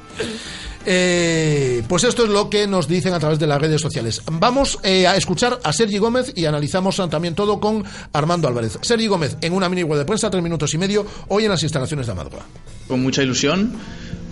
[0.86, 4.22] Eh, pues esto es lo que nos dicen a través de las redes sociales.
[4.32, 8.80] Vamos eh, a escuchar a Sergi Gómez y analizamos también todo con Armando Álvarez.
[8.82, 11.64] Sergi Gómez en una mini web de prensa, tres minutos y medio, hoy en las
[11.64, 12.46] instalaciones de Amadroa.
[12.88, 13.74] con mucha ilusión,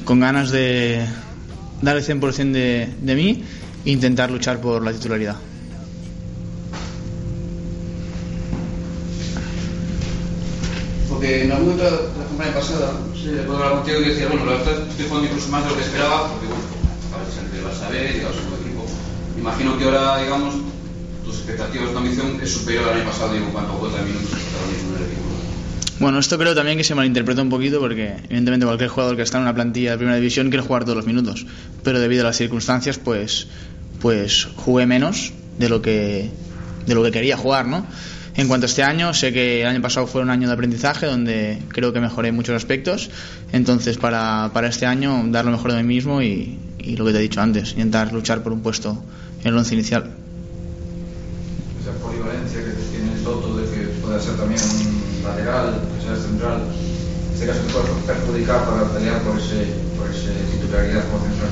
[0.05, 1.05] con ganas de
[1.81, 3.43] dar el 100% de, de mí
[3.85, 5.35] e intentar luchar por la titularidad.
[11.17, 14.61] Porque en momento de la campaña pasada, sí, puedo hablar contigo y decía, bueno, la
[14.61, 17.81] verdad estoy jugando incluso más de lo que esperaba, porque bueno, a ver, siempre vas
[17.81, 18.85] a ver, digamos, un equipo.
[19.35, 20.53] Imagino que ahora, digamos,
[21.25, 24.69] tus expectativas de ambición es superior al año pasado, digo, a cuota minutos que ahora
[24.69, 25.27] mismo en el equipo.
[25.99, 29.39] Bueno, esto creo también que se malinterpreta un poquito porque evidentemente cualquier jugador que está
[29.39, 31.47] en una plantilla de primera división quiere jugar todos los minutos,
[31.81, 33.47] pero debido a las circunstancias pues
[33.99, 36.29] pues jugué menos de lo que
[36.85, 37.87] de lo que quería jugar, ¿no?
[38.37, 41.07] En cuanto a este año, sé que el año pasado fue un año de aprendizaje
[41.07, 43.09] donde creo que mejoré en muchos aspectos,
[43.51, 47.13] entonces para, para este año dar lo mejor de mí mismo y, y lo que
[47.13, 48.95] te he dicho antes, intentar luchar por un puesto
[49.41, 50.11] en el once inicial.
[51.81, 56.61] Esa polivalencia que tiene Soto de que pueda ser también un lateral, que sea central,
[56.61, 59.65] en este caso te puede perjudicar para pelear por ese,
[59.97, 61.49] por ese titularidad como central.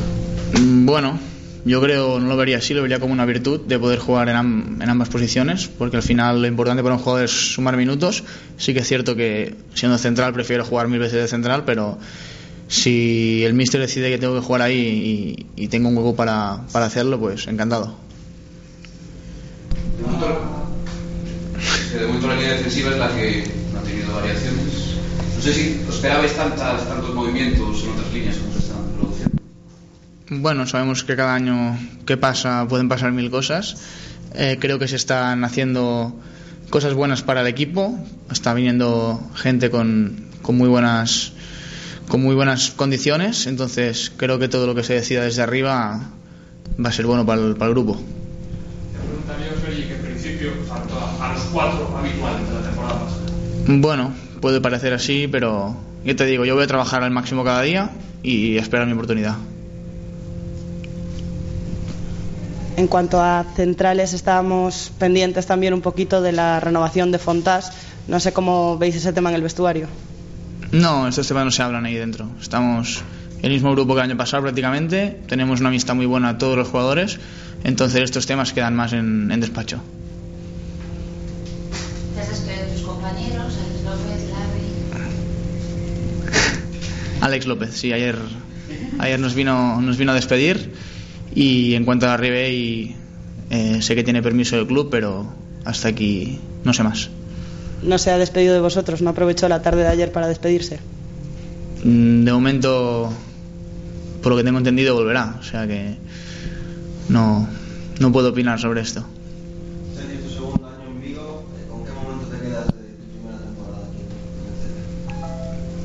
[0.63, 1.19] Mm, Bueno,
[1.65, 4.35] yo creo, no lo vería así, lo vería como una virtud de poder jugar en,
[4.35, 8.23] am- en ambas posiciones, porque al final lo importante para un jugador es sumar minutos.
[8.57, 11.97] Sí que es cierto que siendo central prefiero jugar mil veces de central, pero
[12.67, 16.85] si el míster decide que tengo que jugar ahí y, tengo un hueco para, para
[16.85, 17.95] hacerlo, pues encantado.
[19.97, 20.67] De momento,
[21.91, 24.95] que de momento la línea defensiva es la que no ha tenido variaciones.
[25.35, 28.64] No sé si esperabais tantas, tantos movimientos en otras líneas como.
[30.41, 33.77] Bueno, sabemos que cada año que pasa pueden pasar mil cosas.
[34.33, 36.13] Eh, creo que se están haciendo
[36.69, 37.97] cosas buenas para el equipo.
[38.29, 41.31] Está viniendo gente con, con muy buenas
[42.09, 43.47] con muy buenas condiciones.
[43.47, 46.01] Entonces creo que todo lo que se decida desde arriba
[46.83, 48.01] va a ser bueno para el, para el grupo.
[48.93, 53.21] Preguntaría Sergi que en principio faltó a, a los cuatro habituales de la temporada pasada.
[53.67, 57.61] Bueno, puede parecer así, pero yo te digo, yo voy a trabajar al máximo cada
[57.61, 59.37] día y esperar mi oportunidad.
[62.77, 67.71] En cuanto a centrales, estábamos pendientes también un poquito de la renovación de Fontás.
[68.07, 69.87] No sé cómo veis ese tema en el vestuario.
[70.71, 72.27] No, estos temas no se hablan ahí dentro.
[72.41, 73.01] Estamos
[73.41, 75.21] el mismo grupo que el año pasado prácticamente.
[75.27, 77.17] Tenemos una amistad muy buena todos los jugadores.
[77.63, 79.79] Entonces estos temas quedan más en, en despacho.
[82.13, 84.65] ¿Te has despedido de tus compañeros, Alex López, Larry?
[87.21, 88.17] Alex López, sí, ayer,
[88.99, 90.73] ayer nos, vino, nos vino a despedir.
[91.35, 92.95] Y en cuanto a Ribey,
[93.49, 95.27] eh, sé que tiene permiso del club, pero
[95.65, 97.09] hasta aquí no sé más.
[97.83, 100.79] No se ha despedido de vosotros, no aprovechó la tarde de ayer para despedirse.
[101.83, 103.11] Mm, De momento,
[104.23, 105.35] por lo que tengo entendido, volverá.
[105.39, 105.95] O sea que
[107.09, 107.47] no,
[107.99, 109.05] no puedo opinar sobre esto.
[109.95, 113.87] Sergi, tu segundo año en Vigo, ¿con qué momento te quedas de tu primera temporada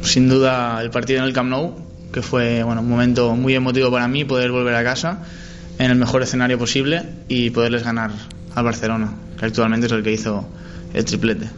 [0.00, 0.08] aquí?
[0.08, 1.74] Sin duda el partido en el Camp Nou,
[2.12, 5.22] que fue bueno, un momento muy emotivo para mí, poder volver a casa
[5.78, 8.10] en el mejor escenario posible y poderles ganar
[8.54, 10.46] al Barcelona, que actualmente es el que hizo
[10.92, 11.48] el triplete.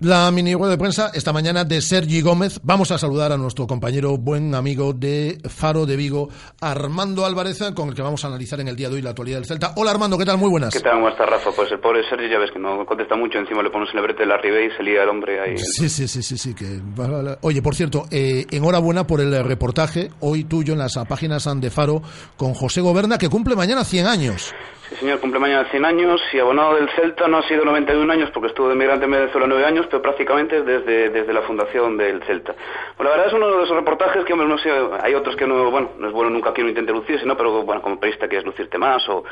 [0.00, 2.60] La mini rueda de prensa esta mañana de Sergi Gómez.
[2.62, 6.28] Vamos a saludar a nuestro compañero, buen amigo de Faro de Vigo,
[6.60, 9.38] Armando Álvarez, con el que vamos a analizar en el día de hoy la actualidad
[9.38, 9.72] del Celta.
[9.74, 10.38] Hola Armando, ¿qué tal?
[10.38, 10.72] Muy buenas.
[10.72, 10.92] ¿Qué tal?
[10.92, 11.50] ¿Cómo está Rafa?
[11.50, 14.04] Pues el pobre Sergio ya ves que no contesta mucho, encima le pones en el
[14.04, 15.58] brete de la Ribe y se lía el hombre ahí.
[15.58, 16.54] Sí, sí, sí, sí, sí.
[16.54, 16.80] Que...
[17.40, 22.02] Oye, por cierto, eh, enhorabuena por el reportaje hoy tuyo en las páginas de Faro
[22.36, 24.54] con José Goberna, que cumple mañana 100 años.
[24.88, 28.30] Sí, señor, cumple mañana 100 años y abonado del Celta no ha sido 91 años
[28.30, 32.22] porque estuvo de migrante en Venezuela 9 años, pero prácticamente desde, desde la fundación del
[32.22, 32.54] Celta.
[32.96, 34.70] Bueno, la verdad es uno de esos reportajes que, hombre, no sé,
[35.02, 37.36] hay otros que no, bueno, no es bueno nunca que uno intente lucirse, ¿no?
[37.36, 39.24] Pero, bueno, como periodista quieres lucirte más o,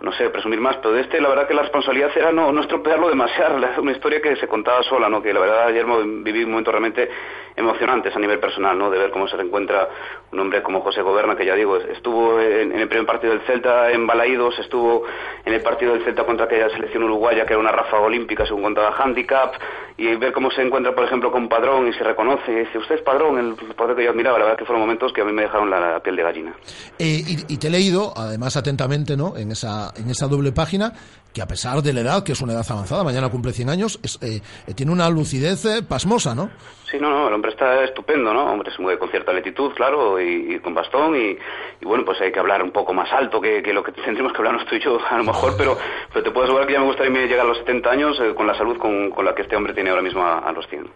[0.00, 2.62] no sé, presumir más, pero de este, la verdad que la responsabilidad era no, no
[2.62, 5.20] estropearlo demasiado, una historia que se contaba sola, ¿no?
[5.20, 5.84] Que la verdad ayer
[6.22, 7.10] viví momentos realmente
[7.54, 8.88] emocionantes a nivel personal, ¿no?
[8.88, 9.90] De ver cómo se reencuentra
[10.32, 13.42] un hombre como José Goberna, que ya digo, estuvo en, en el primer partido del
[13.42, 15.01] Celta en Balaídos, estuvo
[15.44, 18.62] en el partido del Celta contra aquella selección uruguaya que era una ráfaga olímpica según
[18.62, 19.54] contaba Handicap
[19.96, 22.96] y ver cómo se encuentra por ejemplo con Padrón y se reconoce y dice usted
[22.96, 25.32] es Padrón el padrón que yo admiraba la verdad que fueron momentos que a mí
[25.32, 26.54] me dejaron la, la piel de gallina.
[26.98, 30.92] Eh, y, y, te he leído además atentamente no en esa en esa doble página
[31.32, 33.98] que a pesar de la edad que es una edad avanzada mañana cumple 100 años
[34.02, 34.40] es, eh,
[34.74, 36.50] tiene una lucidez eh, pasmosa no
[36.92, 38.52] Sí, no, no, el hombre está estupendo, ¿no?
[38.52, 41.38] Hombre, se mueve con cierta lentitud, claro, y, y con bastón, y,
[41.80, 44.30] y, bueno, pues hay que hablar un poco más alto que, que lo que tendríamos
[44.32, 45.78] que hablarnos tú y yo, a lo mejor, pero,
[46.12, 48.46] pero te puedo asegurar que ya me gustaría llegar a los 70 años eh, con
[48.46, 50.86] la salud con, con, la que este hombre tiene ahora mismo a, a los 100.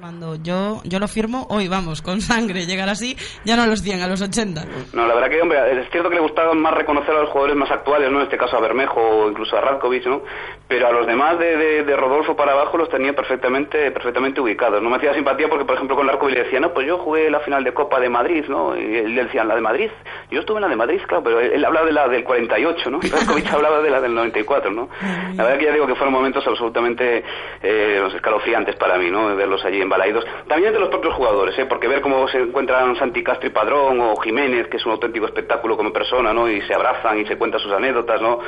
[0.00, 3.82] Armando, yo, yo lo firmo hoy, vamos, con sangre, llegar así, ya no a los
[3.82, 4.64] 100, a los 80.
[4.94, 7.54] No, la verdad que, hombre, es cierto que le gustaba más reconocer a los jugadores
[7.54, 8.16] más actuales, ¿no?
[8.16, 10.22] En este caso a Bermejo o incluso a Radkovic, ¿no?
[10.66, 14.80] Pero a los demás de, de, de, Rodolfo para abajo los tenía perfectamente perfectamente ubicados.
[14.80, 17.28] No me hacía simpatía porque, por ejemplo, con Radkovic le decía, no, pues yo jugué
[17.28, 18.74] la final de Copa de Madrid, ¿no?
[18.74, 19.90] Y él decía, ¿la de Madrid?
[20.30, 22.90] Yo estuve en la de Madrid, claro, pero él, él hablaba de la del 48,
[22.90, 23.00] ¿no?
[23.02, 24.88] Y Radkovic hablaba de la del 94, ¿no?
[25.36, 27.22] La verdad que ya digo que fueron momentos absolutamente
[27.62, 29.36] eh, escalofriantes para mí, ¿no?
[29.36, 29.89] Verlos allí en
[30.46, 31.66] También entre los propios jugadores, ¿eh?
[31.66, 35.26] porque ver cómo se encuentran Santi Castro y Padrón o Jiménez, que es un auténtico
[35.26, 36.48] espectáculo como persona, ¿no?
[36.48, 38.38] Y se abrazan y se cuentan sus anécdotas, ¿no?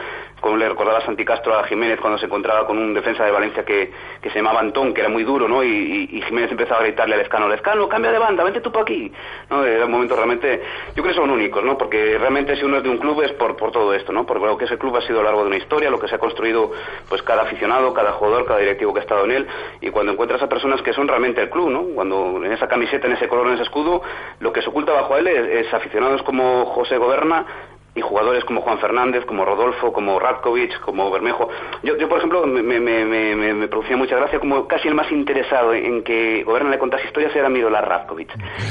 [0.40, 3.64] Como le recordaba Santi Castro a Jiménez cuando se encontraba con un defensa de Valencia
[3.64, 5.64] que, que se llamaba Antón, que era muy duro, ¿no?
[5.64, 9.12] Y, Jiménez empezaba a gritarle al Escano, Lescano, cambia de banda, vente tú para aquí.
[9.50, 9.64] ¿no?
[9.64, 10.62] Era un momento realmente,
[10.94, 11.76] yo creo que son únicos, ¿no?
[11.76, 14.24] Porque realmente si uno es de un club es por, por todo esto, ¿no?
[14.24, 16.09] Porque lo que ese club ha sido a lo largo de una historia, lo que
[16.09, 16.70] se ha construido,
[17.09, 19.46] pues cada aficionado, cada jugador, cada directivo que ha estado en él,
[19.81, 21.83] y cuando encuentras a personas que son realmente el club, ¿no?
[21.95, 24.03] Cuando en esa camiseta, en ese color, en ese escudo,
[24.40, 27.47] lo que se oculta bajo él es, es aficionados como José Goberna,
[27.94, 31.48] y jugadores como Juan Fernández, como Rodolfo, como Radkovic, como Bermejo.
[31.83, 35.11] Yo, yo por ejemplo, me, me, me, me- producía mucha gracia como casi el más
[35.12, 38.31] interesado en que Goberna le contase historias era mi ídolo Radkovic.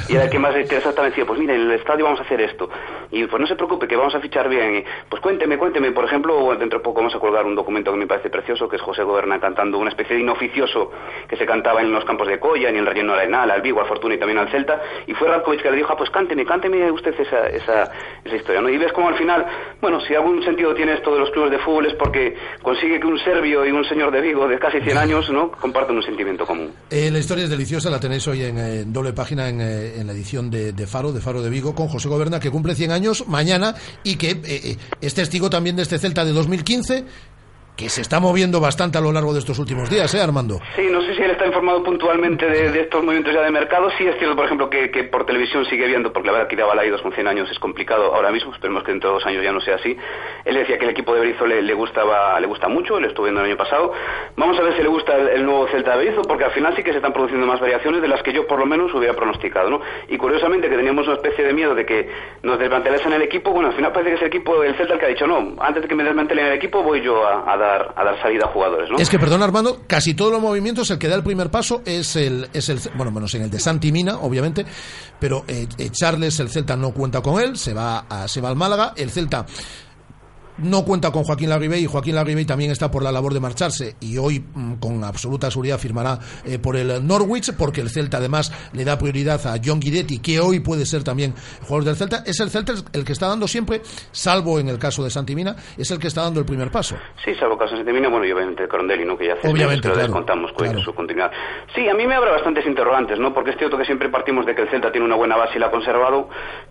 [0.09, 2.23] Y era el que más interesado estaba decía, pues mire, en el estadio vamos a
[2.23, 2.69] hacer esto.
[3.11, 4.83] Y pues no se preocupe, que vamos a fichar bien.
[5.09, 5.91] Pues cuénteme, cuénteme.
[5.91, 8.77] Por ejemplo, dentro de poco vamos a colgar un documento que me parece precioso, que
[8.77, 10.91] es José Goberna cantando una especie de inoficioso
[11.27, 13.87] que se cantaba en los campos de Coya, en el relleno arenal, al Vigo, al
[13.87, 14.81] Fortuna y también al Celta.
[15.05, 17.91] Y fue Radkovic que le dijo, ah, pues cánteme, cánteme usted esa, esa,
[18.23, 18.61] esa historia.
[18.61, 18.69] ¿no?
[18.69, 19.45] Y ves como al final,
[19.81, 23.07] bueno, si algún sentido tiene esto de los clubes de fútbol es porque consigue que
[23.07, 25.51] un serbio y un señor de Vigo de casi 100 años ¿no?
[25.51, 26.71] compartan un sentimiento común.
[26.89, 30.13] Eh, la historia es deliciosa, la tenéis hoy en eh, doble página en, eh, la
[30.13, 33.75] edición de, Faro, de Faro de Vigo, con José Goberna, que cumple 100 años mañana
[34.03, 37.05] y que es testigo también de este Celta de 2015,
[37.75, 40.59] que se está moviendo bastante a lo largo de estos últimos días, ¿eh, Armando?
[40.75, 43.89] Sí, no sé si él está informado puntualmente de, de estos movimientos ya de mercado.
[43.97, 46.55] Sí es cierto, por ejemplo, que, que por televisión sigue viendo, porque la verdad que
[46.55, 49.25] ir a Balaidos con 100 años es complicado ahora mismo, esperemos que dentro de dos
[49.25, 49.97] años ya no sea así.
[50.45, 53.25] Él decía que el equipo de Berizzo le, le gustaba, le gusta mucho, le estuvo
[53.25, 53.93] viendo el año pasado.
[54.35, 56.75] Vamos a ver si le gusta el, el nuevo Celta de Berizzo, porque al final
[56.75, 59.13] sí que se están produciendo más variaciones de las que yo por lo menos hubiera
[59.15, 59.81] pronosticado, ¿no?
[60.07, 62.09] Y curiosamente que teníamos una especie de miedo de que
[62.43, 64.99] nos desmantelasen el equipo, bueno, al final parece que es el equipo del Celta el
[64.99, 67.57] que ha dicho, no, antes de que me desmantelen el equipo voy yo a, a
[67.61, 68.97] dar, a dar salida a jugadores, ¿no?
[68.97, 72.15] Es que, perdón Armando, casi todos los movimientos, el que da el primer paso es
[72.15, 74.65] el, es el bueno, menos en el de Santi Mina, obviamente,
[75.19, 78.49] pero eh, eh, Charles, el Celta no cuenta con él, se va, a, se va
[78.49, 79.45] al Málaga, el Celta
[80.61, 83.95] no cuenta con Joaquín Larribey y Joaquín Larribey también está por la labor de marcharse
[83.99, 88.51] y hoy mm, con absoluta seguridad firmará eh, por el Norwich porque el Celta además
[88.73, 92.39] le da prioridad a John Guidetti que hoy puede ser también jugador del Celta es
[92.39, 95.99] el Celta el que está dando siempre salvo en el caso de Santimina es el
[95.99, 99.05] que está dando el primer paso Sí, salvo casos de Mina, bueno, y obviamente Corondelli,
[99.05, 99.17] ¿no?
[99.17, 100.81] Que ya hace Obviamente, meses claro, descontamos con claro.
[100.81, 101.31] su continuidad.
[101.75, 103.33] Sí, a mí me habrá bastantes interrogantes, ¿no?
[103.33, 105.59] Porque es cierto que siempre partimos de que el Celta tiene una buena base y
[105.59, 106.29] la ha conservado,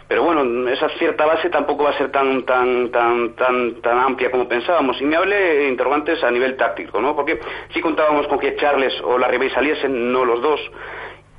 [0.09, 4.30] pero bueno, esa cierta base tampoco va a ser tan tan tan tan tan amplia
[4.30, 5.00] como pensábamos.
[5.00, 7.14] Y me hablé interrogantes a nivel táctico, ¿no?
[7.14, 7.40] Porque
[7.72, 10.60] si contábamos con que Charles o la Ribey saliesen, no los dos.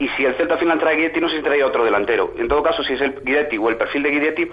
[0.01, 2.33] Y si el Celta al final trae a Guidetti, no sé si traía otro delantero.
[2.35, 4.51] En todo caso, si es el Guidetti o el perfil de Guidetti,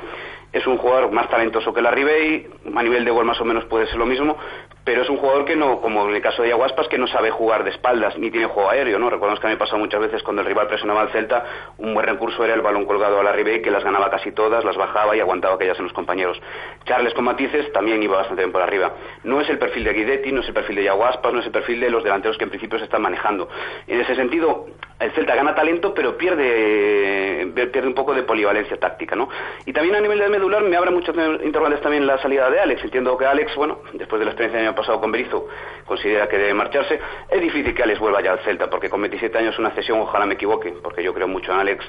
[0.53, 3.65] es un jugador más talentoso que la Ribey, a nivel de gol más o menos
[3.65, 4.37] puede ser lo mismo,
[4.85, 7.31] pero es un jugador que no, como en el caso de Yaguaspas, que no sabe
[7.31, 9.11] jugar de espaldas ni tiene juego aéreo, ¿no?
[9.11, 11.45] Recordemos que a mí me pasado muchas veces cuando el rival presionaba al Celta,
[11.77, 14.65] un buen recurso era el balón colgado a la Ribey, que las ganaba casi todas,
[14.65, 16.41] las bajaba y aguantaba aquellas en los compañeros.
[16.85, 18.95] Charles con matices también iba bastante bien por arriba.
[19.25, 21.53] No es el perfil de Guidetti, no es el perfil de Yaguaspas, no es el
[21.53, 23.51] perfil de los delanteros que en principio se están manejando.
[23.87, 24.67] En ese sentido,
[25.01, 29.29] el Celta gana talento, pero pierde, pierde un poco de polivalencia táctica, ¿no?
[29.67, 32.83] Y también a nivel de medular me abre muchos interrogantes también la salida de Alex.
[32.83, 35.47] Entiendo que Alex, bueno, después de la experiencia del año pasado con Berizzo,
[35.85, 36.99] considera que debe marcharse.
[37.31, 40.27] Es difícil que Alex vuelva ya al Celta, porque con 27 años una cesión, ojalá
[40.27, 41.85] me equivoque, porque yo creo mucho en Alex,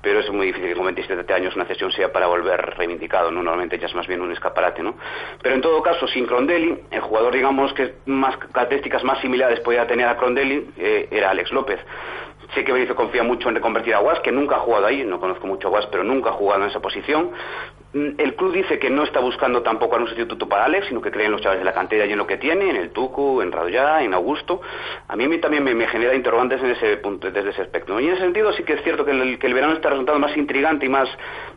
[0.00, 3.42] pero es muy difícil que con 27 años una cesión sea para volver reivindicado, ¿no?
[3.42, 4.94] Normalmente ya es más bien un escaparate, ¿no?
[5.42, 9.86] Pero en todo caso, sin Crondelli, el jugador, digamos, que más características más similares podía
[9.86, 11.80] tener a Crondelli eh, era Alex López.
[12.52, 15.18] Sé que Berizzo confía mucho en reconvertir a Guas, que nunca ha jugado ahí, no
[15.18, 17.30] conozco mucho a Guas, pero nunca ha jugado en esa posición.
[17.94, 21.00] Mm, El club dice que no está buscando tampoco a un sustituto para Alex, sino
[21.00, 22.90] que cree en los chavales de la cantera y en lo que tiene, en el
[22.90, 24.60] Tucu, en Radoyá, en Augusto.
[25.06, 27.98] A mí, también me, genera interrogantes en ese punto, desde ese aspecto.
[28.00, 30.18] Y en ese sentido sí que es cierto que el, que el verano está resultando
[30.18, 31.08] más intrigante y más,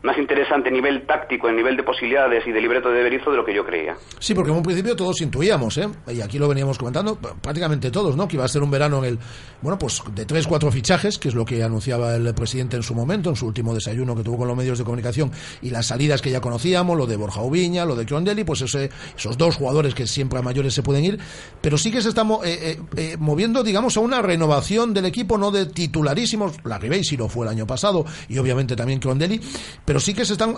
[0.03, 3.37] más interesante a nivel táctico, a nivel de posibilidades y de libreto de Berizzo de
[3.37, 3.95] lo que yo creía.
[4.19, 5.87] Sí, porque en un principio todos intuíamos, ¿eh?
[6.07, 8.27] y aquí lo veníamos comentando, prácticamente todos, ¿no?
[8.27, 9.19] que iba a ser un verano en el,
[9.61, 12.93] bueno, pues de tres, cuatro fichajes, que es lo que anunciaba el presidente en su
[12.93, 16.21] momento, en su último desayuno que tuvo con los medios de comunicación, y las salidas
[16.21, 19.93] que ya conocíamos, lo de Borja Ubiña, lo de Crondelli, pues ese, esos dos jugadores
[19.93, 21.19] que siempre a mayores se pueden ir,
[21.61, 25.37] pero sí que se está eh, eh, eh, moviendo, digamos, a una renovación del equipo,
[25.37, 29.39] no de titularísimos, la Ribey sí lo fue el año pasado, y obviamente también Crondelli,
[29.85, 30.57] pero sí que se están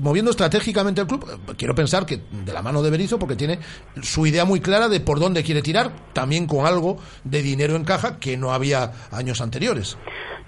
[0.00, 1.24] moviendo estratégicamente el club.
[1.56, 3.58] Quiero pensar que de la mano de Berizzo, porque tiene
[4.02, 7.84] su idea muy clara de por dónde quiere tirar, también con algo de dinero en
[7.84, 9.96] caja que no había años anteriores.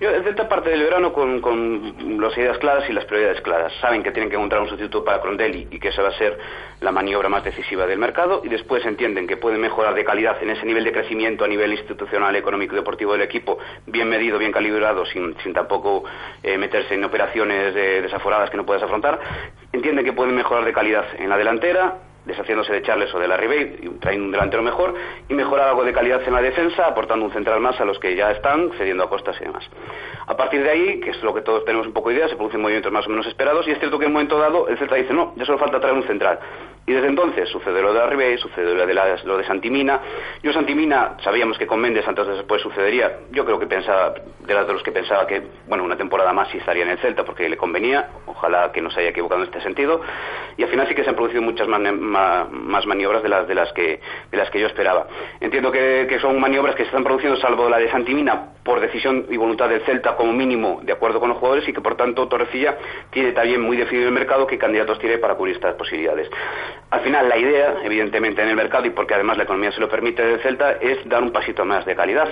[0.01, 3.73] Yo, el Celta parte del verano con, con las ideas claras y las prioridades claras.
[3.81, 6.39] Saben que tienen que encontrar un sustituto para Crondelli y que esa va a ser
[6.81, 10.51] la maniobra más decisiva del mercado y después entienden que pueden mejorar de calidad en
[10.51, 14.53] ese nivel de crecimiento a nivel institucional, económico y deportivo del equipo, bien medido, bien
[14.53, 16.05] calibrado, sin, sin tampoco
[16.43, 19.19] eh, meterse en operaciones eh, desaforadas que no puedas afrontar.
[19.73, 23.37] Entienden que pueden mejorar de calidad en la delantera, deshaciéndose de Charles o de la
[23.37, 24.95] Ribey, y trayendo un delantero mejor,
[25.29, 28.15] y mejorar algo de calidad en la defensa, aportando un central más a los que
[28.15, 29.69] ya están, cediendo a costas y demás.
[30.27, 32.37] A partir de ahí, que es lo que todos tenemos un poco de idea, se
[32.37, 34.79] producen movimientos más o menos esperados, y es cierto que en un momento dado el
[34.79, 36.39] Celta dice, no, ya solo falta traer un central.
[36.89, 40.01] Y desde entonces sucede lo de la Ribey, sucede lo de, lo de Santimina.
[40.43, 43.19] Yo Santimina, sabíamos que con Méndez antes o después sucedería.
[43.31, 46.49] Yo creo que pensaba, de las de los que pensaba que, bueno, una temporada más
[46.49, 48.09] sí estaría en el Celta porque le convenía.
[48.25, 50.01] Ojalá que no se haya equivocado en este sentido.
[50.57, 53.71] Y al final sí que se han producido muchas más maniobras de las, de las
[53.75, 55.09] que de las que yo esperaba.
[55.41, 59.27] Entiendo que, que son maniobras que se están produciendo, salvo la de Santimina, por decisión
[59.29, 62.29] y voluntad del Celta como mínimo, de acuerdo con los jugadores, y que por tanto
[62.29, 62.79] Torrecilla
[63.11, 66.31] tiene también muy definido el mercado qué candidatos tiene para cubrir estas posibilidades.
[66.91, 69.89] Al final, la idea, evidentemente, en el mercado, y porque además la economía se lo
[69.89, 72.29] permite del Celta, es dar un pasito más de calidad.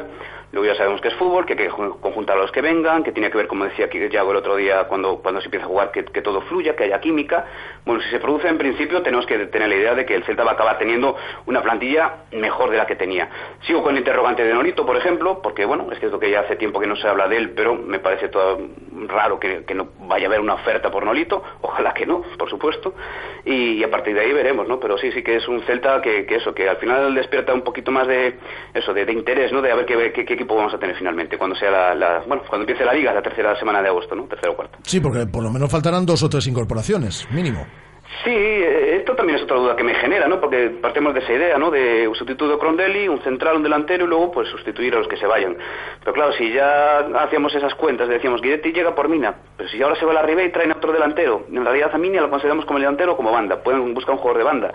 [0.52, 3.02] Luego ya sabemos que es fútbol, que hay que ju- conjuntar a los que vengan,
[3.02, 5.68] que tiene que ver, como decía Yago el otro día, cuando, cuando se empieza a
[5.68, 7.44] jugar, que, que todo fluya, que haya química.
[7.84, 10.44] Bueno, si se produce en principio, tenemos que tener la idea de que el Celta
[10.44, 13.28] va a acabar teniendo una plantilla mejor de la que tenía.
[13.66, 16.56] Sigo con el interrogante de Nolito, por ejemplo, porque, bueno, es cierto que ya hace
[16.56, 18.58] tiempo que no se habla de él, pero me parece todo
[19.08, 21.42] raro que, que no vaya a haber una oferta por Nolito.
[21.60, 22.94] Ojalá que no, por supuesto.
[23.44, 24.78] Y a partir de ahí veremos, ¿no?
[24.78, 27.62] Pero sí, sí que es un Celta que, que eso, que al final despierta un
[27.62, 28.38] poquito más de
[28.74, 29.60] eso, de, de interés, ¿no?
[29.60, 32.62] De a ver qué, qué- equipo vamos a tener finalmente cuando sea la, bueno, cuando
[32.62, 34.24] empiece la liga, la tercera semana de agosto, ¿no?
[34.24, 34.78] Tercera o cuarta.
[34.82, 37.66] Sí, porque por lo menos faltarán dos o tres incorporaciones, mínimo.
[38.24, 40.40] Sí, esto también es otra duda que me genera, ¿no?
[40.40, 41.70] Porque partimos de esa idea, ¿no?
[41.70, 45.08] De un sustituto de Crondelli, un central, un delantero y luego pues sustituir a los
[45.08, 45.56] que se vayan.
[46.00, 49.96] Pero claro, si ya hacíamos esas cuentas, decíamos, Guidetti llega por Mina, pero si ahora
[49.96, 52.64] se va a la Ribey y traen otro delantero, en realidad a Mina lo consideramos
[52.64, 54.72] como el delantero o como banda, pueden buscar un jugador de banda.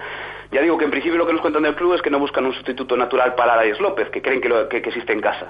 [0.52, 2.46] Ya digo que en principio lo que nos cuentan del club es que no buscan
[2.46, 5.50] un sustituto natural para Arias López, que creen que- que existe en casa.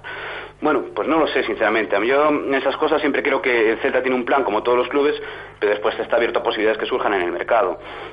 [0.62, 1.96] Bueno, pues no lo sé, sinceramente.
[1.96, 4.62] A mí Yo en esas cosas siempre creo que el Celta tiene un plan, como
[4.62, 5.20] todos los clubes,
[5.60, 7.71] pero después está abierto a posibilidades que surjan en el mercado.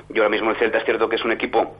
[0.09, 1.75] Yo ahora mismo el Celta es cierto que es un equipo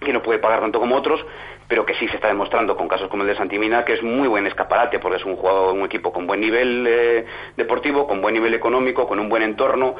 [0.00, 1.24] que no puede pagar tanto como otros,
[1.68, 4.28] pero que sí se está demostrando con casos como el de Santimina que es muy
[4.28, 7.24] buen escaparate porque es un jugador, un equipo con buen nivel eh,
[7.56, 9.94] deportivo, con buen nivel económico, con un buen entorno,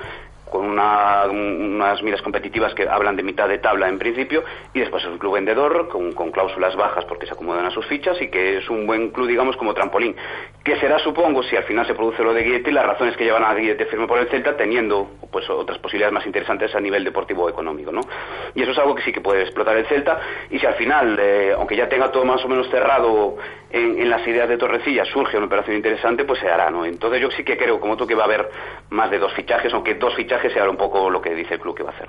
[0.53, 4.45] con una- un- unas miras competitivas que hablan de mitad de tabla en principio
[4.75, 7.87] y después es un club vendedor con, con cláusulas bajas porque se acomodan a sus
[7.87, 10.15] fichas y que es un buen club digamos como trampolín
[10.63, 13.43] que será supongo si al final se produce lo de Guilletti las razones que llevan
[13.45, 17.49] a Guilletti firme por el Celta teniendo pues otras posibilidades más interesantes a nivel deportivo
[17.49, 18.03] económico ¿no?
[18.55, 21.17] y eso es algo que sí que puede explotar el Celta y si al final
[21.19, 23.37] eh, aunque ya tenga todo más o menos cerrado
[23.71, 26.85] en, en las ideas de Torrecilla surge una operación interesante pues se hará ¿no?
[26.85, 28.51] entonces yo sí que creo como tú que va a haber
[28.91, 31.77] más de dos fichajes aunque dos fichajes sea un poco lo que dice el club
[31.77, 32.09] que va a hacer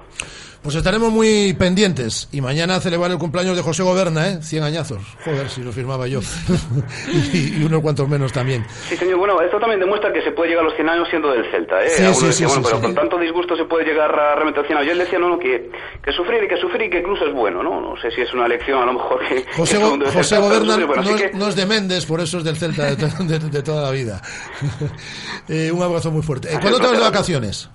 [0.62, 2.30] Pues estaremos muy pendientes.
[2.32, 4.40] Y mañana celebrar el cumpleaños de José Goberna, ¿eh?
[4.42, 5.02] 100 añazos.
[5.26, 6.20] Joder, si lo firmaba yo.
[7.34, 8.66] y, y unos cuantos menos también.
[8.88, 9.18] Sí, señor.
[9.18, 11.84] Bueno, esto también demuestra que se puede llegar a los 100 años siendo del Celta.
[11.84, 11.90] ¿eh?
[11.90, 14.64] Sí, sí, sí, bueno, sí, pero con tanto disgusto se puede llegar a realmente a
[14.64, 14.88] 100 años.
[14.88, 15.70] Yo él decía, no, no, que,
[16.04, 17.82] que sufrir y que sufrir y que incluso es bueno, ¿no?
[17.82, 19.46] No sé si es una lección a lo mejor que...
[19.56, 22.22] José, que Go- José Celta, Goberna sufrir, bueno, no, que- no es de Méndez, por
[22.22, 24.22] eso es del Celta de, de- de toda la vida.
[25.50, 26.48] Eh, un abrazo muy fuerte.
[26.54, 27.70] Eh, ¿Cuándo te vas de vacaciones?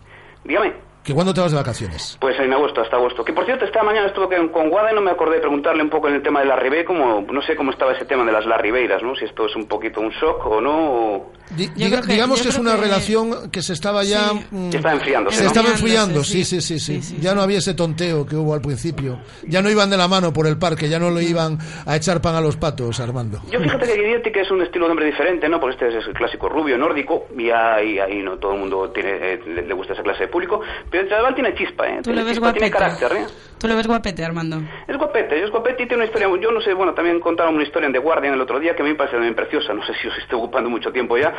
[0.49, 0.88] Dígame.
[1.09, 2.18] ¿Que ¿Cuándo te vas de vacaciones?
[2.20, 3.24] Pues en agosto, hasta agosto.
[3.24, 5.88] Que por cierto, esta mañana estuve con, Guada y no me acordé de preguntarle un
[5.88, 8.32] poco en el tema de la Ribey, como no sé cómo estaba ese tema de
[8.32, 9.16] las La Ribeiras, ¿no?
[9.16, 10.76] Si esto es un poquito un shock o no.
[10.76, 14.34] o- Di- diga- digamos que es una relación que se estaba ya...
[14.50, 15.48] mm, Se está enfriándose, Se ¿no?
[15.48, 19.18] estaba enfriando, sí, sí, sí, sí, Ya no había ese tonteo que hubo al principio.
[19.46, 21.56] Ya no iban de la mano por el parque, ya no lo iban
[21.86, 23.40] a echar pan a los patos, Armando.
[23.50, 25.59] Yo fíjate que Guidetti que es un estilo de hombre diferente, ¿no?
[25.59, 29.32] Porque este es el clásico rubio, nórdico, y ahí, ahí no todo el mundo tiene,
[29.32, 32.01] eh, le, gusta esa clase de público, pero chaval tiene chispa, ¿eh?
[32.03, 32.99] Tú le Tiene ves chispa, tiene guapete.
[33.01, 33.26] carácter, ¿eh?
[33.59, 34.59] Tú le ves guapete, Armando.
[34.86, 37.64] Es guapete, es guapete y tiene una historia, yo no sé, bueno, también contaron una
[37.64, 39.84] historia en The Guardian el otro día que a mí me parece también preciosa, no
[39.84, 41.34] sé si os estoy ocupando mucho tiempo ya,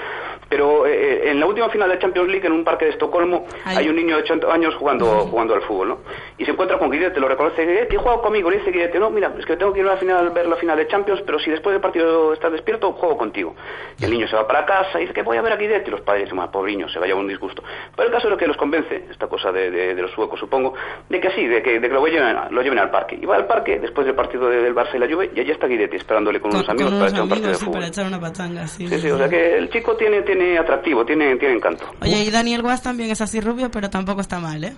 [0.49, 3.77] pero eh, en la última final de Champions League en un parque de Estocolmo Ay.
[3.77, 5.97] hay un niño de 8 años jugando, jugando al fútbol, ¿no?
[6.37, 9.31] Y se encuentra con Guidetti, lo reconoce, Guidetti, juego conmigo, le dice Guidetti, no, mira,
[9.39, 11.49] es que tengo que ir a la final, ver la final de Champions, pero si
[11.49, 13.55] después del partido estás despierto, juego contigo.
[13.97, 15.87] Y el niño se va para casa y dice que voy a ver a Guidetti,
[15.87, 17.63] y los padres dicen, "Ah, pobre niño, se va a llevar un disgusto.
[17.95, 20.39] Pero el caso es lo que los convence, esta cosa de, de- de los suecos
[20.39, 20.73] supongo,
[21.09, 23.17] de que sí, de que, de que lo, lleven, lo lleven al parque.
[23.21, 25.51] Y va al parque después del partido de- del Barça y la Juve y allí
[25.51, 27.59] está Guidetti esperándole con, Con, unos amigos con para unos echar un partido amigos, de
[27.59, 27.79] sí, fútbol.
[27.79, 28.87] para echar una pachanga, sí.
[28.87, 31.85] Sí, sí, o sea que el chico tiene, tiene atractivo, tiene, tiene encanto.
[32.01, 34.73] Oye, y Daniel Guas también es así rubio, pero tampoco está mal, ¿eh?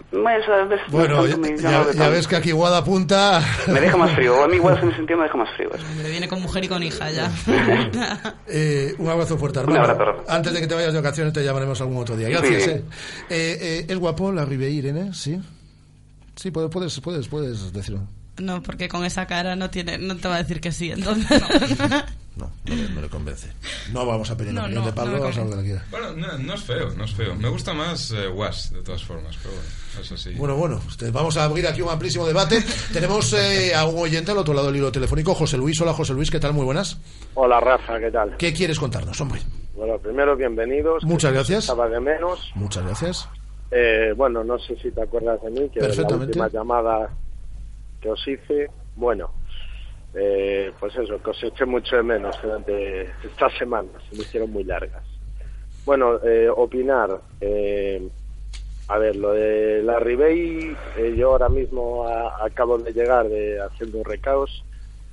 [0.89, 3.41] Bueno, no, ya, me- ya- ya ves que aquí Guada apunta...
[3.67, 5.69] Me deja más frío, a mí igual en ese sentido me deja más frío.
[5.73, 5.85] eso.
[5.91, 7.31] Hombre, viene con mujer y con hija ya.
[8.47, 9.91] Eh, un abrazo fuerte, Un Armando.
[9.91, 10.23] abrazo.
[10.27, 12.29] Antes de que te vayas de vacaciones te llamaremos algún otro día.
[12.29, 12.63] Gracias.
[12.63, 12.69] Sí.
[12.71, 12.83] eh.
[13.29, 15.39] Eh, eh, ¿Es guapo la Ribey, Irene, sí.
[16.35, 18.01] Sí, puedes, puedes, puedes, puedes decirlo.
[18.37, 21.41] No, porque con esa cara no tiene, no te va a decir que sí, entonces.
[22.35, 23.47] No, no le, no le convence.
[23.93, 25.85] No vamos a pedir la No, opinión no, de Pablo, vamos a lo que la.
[25.89, 27.35] Bueno, no, no es feo, no es feo.
[27.35, 29.69] Me gusta más eh, Was, de todas formas, pero bueno,
[30.01, 30.31] eso sí.
[30.33, 30.81] Bueno, bueno,
[31.13, 32.61] vamos a abrir aquí un amplísimo debate.
[32.93, 35.79] Tenemos eh, a un oyente al otro lado del hilo telefónico, José Luis.
[35.79, 36.53] Hola, José Luis, ¿qué tal?
[36.53, 36.97] Muy buenas.
[37.35, 38.35] Hola Rafa, ¿qué tal?
[38.37, 39.41] ¿Qué quieres contarnos, hombre?
[39.75, 41.03] Bueno, primero bienvenidos.
[41.03, 41.59] Muchas gracias.
[41.65, 42.51] Estaba de menos.
[42.55, 43.29] Muchas gracias.
[43.71, 47.09] Eh, bueno, no sé si te acuerdas de mí, que de la última llamada
[48.01, 49.31] que os hice, bueno,
[50.13, 54.51] eh, pues eso, que os eché mucho de menos durante estas semanas, se me hicieron
[54.51, 55.03] muy largas.
[55.85, 58.09] Bueno, eh, opinar, eh,
[58.89, 63.61] a ver, lo de la Ribey, eh, yo ahora mismo a- acabo de llegar de
[63.61, 64.65] haciendo un recaos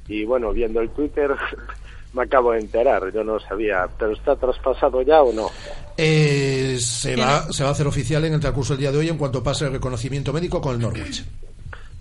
[0.08, 1.30] y bueno, viendo el Twitter
[2.18, 5.48] me acabo de enterar, yo no sabía, pero ¿está traspasado ya o no?
[5.96, 9.08] Eh, se, va, se va a hacer oficial en el transcurso del día de hoy
[9.08, 11.24] en cuanto pase el reconocimiento médico con el Norwich.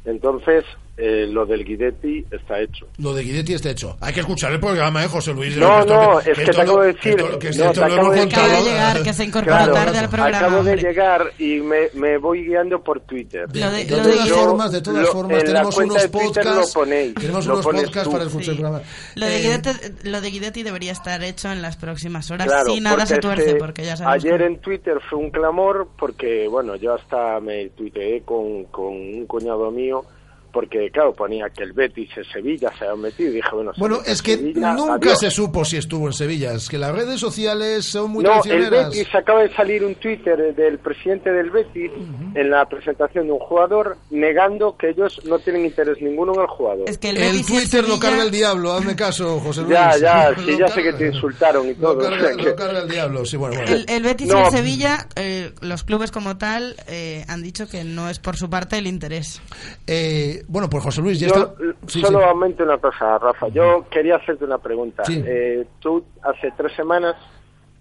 [0.06, 0.66] Entonces,
[0.98, 2.88] eh, lo del Guidetti está hecho.
[2.98, 3.98] Lo de Guidetti está hecho.
[4.02, 5.56] Hay que escuchar el programa, ¿eh, José Luis?
[5.56, 7.16] No, no, que- es que esto te acabo de decir.
[7.16, 7.38] que no,
[7.72, 10.38] te lo acabo de de llegar, que se incorpora Claro, tarde al programa.
[10.38, 13.48] Acabo de llegar y me, me voy guiando por Twitter.
[13.48, 16.74] De, de todas yo- formas, de todas lo- formas, tenemos unos de podcasts.
[16.76, 18.82] Lo ponéis, tenemos lo unos podcasts para escuchar el programa.
[19.16, 22.74] Lo de, Eh, Guidetti, lo de Guidetti debería estar hecho en las próximas horas Claro,
[22.74, 24.24] si nada se tuerce, que porque ya sabemos.
[24.26, 28.88] Ayer que- en Twitter fue un clamor porque, bueno, yo hasta me tuiteé con, con
[28.88, 30.04] un cuñado mío
[30.52, 33.74] porque, claro, ponía que el Betis en Sevilla se había metido y dije, bueno...
[33.74, 35.20] se Bueno, es en que Sevilla, nunca adiós.
[35.20, 36.54] se supo si estuvo en Sevilla.
[36.54, 38.70] Es que las redes sociales son muy No, el.
[38.70, 41.92] Betis acaba de salir un Twitter del presidente del Betis
[42.36, 46.48] en la presentación de un jugador negando que ellos no tienen interés ninguno en el
[46.48, 46.90] jugador.
[46.90, 49.74] Es que el, El Twitter lo Sevilla- carga el diablo, hazme caso, José Luis.
[49.74, 51.94] Ya, ya, Lo sí, ya sé que te insultaron y todo.
[51.96, 53.72] Lo o carga, sea que- lo carga el diablo, sí, bueno, bueno.
[53.72, 54.46] El, el Betis No.
[54.46, 58.50] el Sevilla, eh, los clubes como tal, eh, han dicho que no es por su
[58.50, 59.42] parte el interés.
[59.86, 61.54] Eh, bueno, pues José Luis, ya Yo, está.
[61.88, 62.26] Sí, solo sí.
[62.26, 63.48] aumente una cosa, Rafa.
[63.50, 65.04] Yo quería hacerte una pregunta.
[65.06, 65.22] Sí.
[65.26, 67.16] Eh, tú hace tres semanas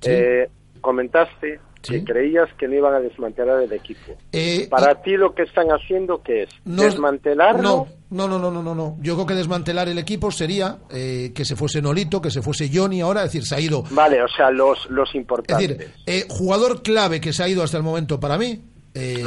[0.02, 0.48] eh,
[0.80, 4.16] comentaste que creías que no iban a desmantelar el equipo.
[4.32, 6.48] Eh, Para ti lo que están haciendo, ¿qué es?
[6.64, 7.86] No, ¿Desmantelarlo?
[8.10, 8.96] No, no, no, no, no, no.
[9.00, 12.68] Yo creo que desmantelar el equipo sería eh, que se fuese Nolito, que se fuese
[12.72, 13.84] Johnny ahora, es decir, se ha ido.
[13.90, 15.78] Vale, o sea, los, los Es importantes.
[15.78, 18.60] decir, eh, jugador clave que se ha ido hasta el momento para mí.
[18.94, 19.22] Eh.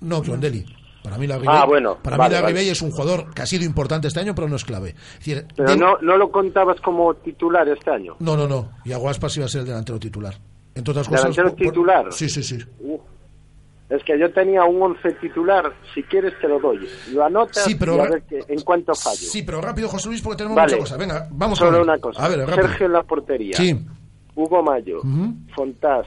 [0.00, 0.64] No, John Deli.
[1.02, 2.70] Para mí la Ah, bueno, para vale, mí vale.
[2.70, 4.90] Es un jugador que ha sido importante este año, pero no es clave.
[4.90, 8.14] Es decir, Pero de- no, no lo contabas como titular este año.
[8.20, 8.70] no, no, no.
[8.84, 10.34] Y Aguaspas iba a ser el delantero titular.
[10.74, 11.34] Entre otras cosas.
[11.34, 12.12] ¿Delantero por- titular?
[12.12, 12.58] Sí, sí, sí.
[12.80, 13.00] Uf.
[13.90, 16.88] Es que yo tenía un 11 titular, si quieres te lo doy.
[17.12, 19.16] Lo anotas Sí, pero y a ver que- en cuánto fallo.
[19.18, 20.72] Sí, pero rápido, José Luis, porque tenemos Vale.
[20.76, 20.98] muchas cosas.
[20.98, 22.24] Venga, vamos Solo con una cosa.
[22.24, 22.48] A ver.
[22.54, 23.54] Sergio en la portería.
[23.56, 23.78] Sí,
[24.34, 25.34] Hugo Mayo, Ujú.
[25.54, 26.06] Fontás,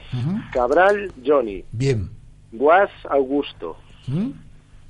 [0.52, 2.10] Cabral, Johnny, bien.
[2.50, 3.76] Guas, Augusto,
[4.08, 4.30] ¿Mm?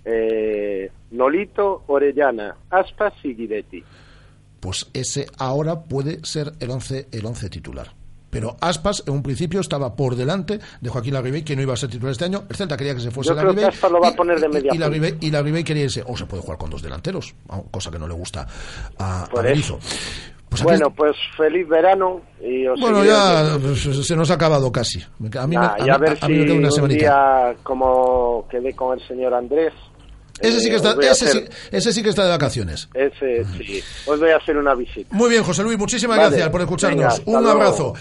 [0.07, 3.83] Eh, Nolito, Orellana, Aspas y Guidetti.
[4.61, 7.93] Pues ese ahora puede ser el 11 el once titular.
[8.31, 11.77] Pero Aspas en un principio estaba por delante de Joaquín Larribey, que no iba a
[11.77, 12.45] ser titular este año.
[12.49, 13.75] El Celta quería que se fuese Yo creo que Larribey.
[13.75, 16.03] Aspas lo va a y- poner de media y, y Larribey quería irse.
[16.07, 17.35] O se puede jugar con dos delanteros,
[17.71, 18.47] cosa que no le gusta
[18.99, 19.79] a, Por eso.
[20.49, 23.75] Pues bueno, pues feliz verano y os bueno, ya viendo.
[23.75, 25.01] se nos ha acabado casi.
[25.01, 26.73] A mí, me- a y mí- a ver a mí me si queda una un
[26.73, 26.99] semanita.
[27.01, 29.73] día como quedé con el señor Andrés.
[30.41, 32.31] Ese sí eh, que está, voy a ese, sí, hacer- ese sí que está de
[32.31, 32.89] vacaciones.
[32.95, 33.83] Ese sí.
[34.07, 35.09] Os voy a hacer una visita.
[35.15, 37.19] Muy bien, José Luis, muchísimas Vale, gracias por escucharnos.
[37.25, 37.95] venga, Un luego.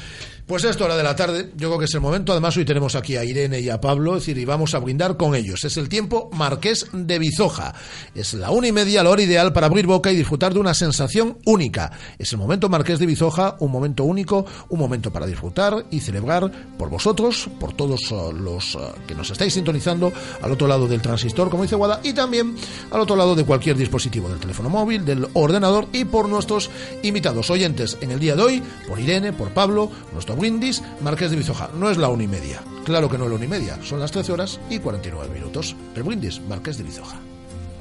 [0.48, 2.32] Pues esto, hora de la tarde, yo creo que es el momento.
[2.32, 5.18] Además, hoy tenemos aquí a Irene y a Pablo, es decir, y vamos a brindar
[5.18, 5.64] con ellos.
[5.64, 7.74] Es el tiempo Marqués de Bizoja.
[8.14, 10.76] Es la una y media, la hora ideal para abrir boca y disfrutar de una
[10.76, 11.92] sensación única.
[12.20, 16.52] Es el momento Marqués de Bizoja, un momento único, un momento para disfrutar y celebrar
[16.78, 21.02] por vosotros, por todos uh, los uh, que nos estáis sintonizando al otro lado del
[21.02, 22.56] transistor, como dice Guada, y también
[22.92, 26.70] al otro lado de cualquier dispositivo, del teléfono móvil, del ordenador y por nuestros
[27.02, 31.38] invitados oyentes en el día de hoy, por Irene, por Pablo, nuestro brindis, Marqués de
[31.38, 31.70] Bizoja.
[31.76, 34.00] No es la una y media, claro que no es la una y media, son
[34.00, 35.76] las 13 horas y 49 minutos.
[35.96, 37.18] El brindis, Marqués de Bizoja.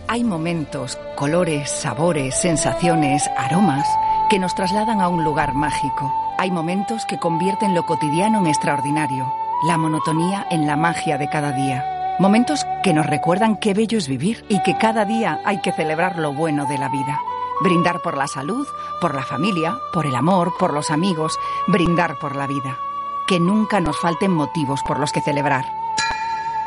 [0.09, 3.87] Hay momentos, colores, sabores, sensaciones, aromas
[4.29, 6.13] que nos trasladan a un lugar mágico.
[6.39, 9.33] Hay momentos que convierten lo cotidiano en extraordinario,
[9.67, 12.17] la monotonía en la magia de cada día.
[12.19, 16.19] Momentos que nos recuerdan qué bello es vivir y que cada día hay que celebrar
[16.19, 17.19] lo bueno de la vida.
[17.63, 18.67] Brindar por la salud,
[19.01, 22.79] por la familia, por el amor, por los amigos, brindar por la vida.
[23.27, 25.65] Que nunca nos falten motivos por los que celebrar.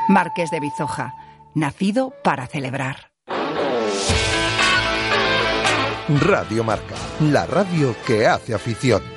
[0.08, 1.14] Marqués de Bizoja,
[1.54, 3.12] nacido para celebrar.
[6.08, 9.16] Radio Marca, la radio que hace afición.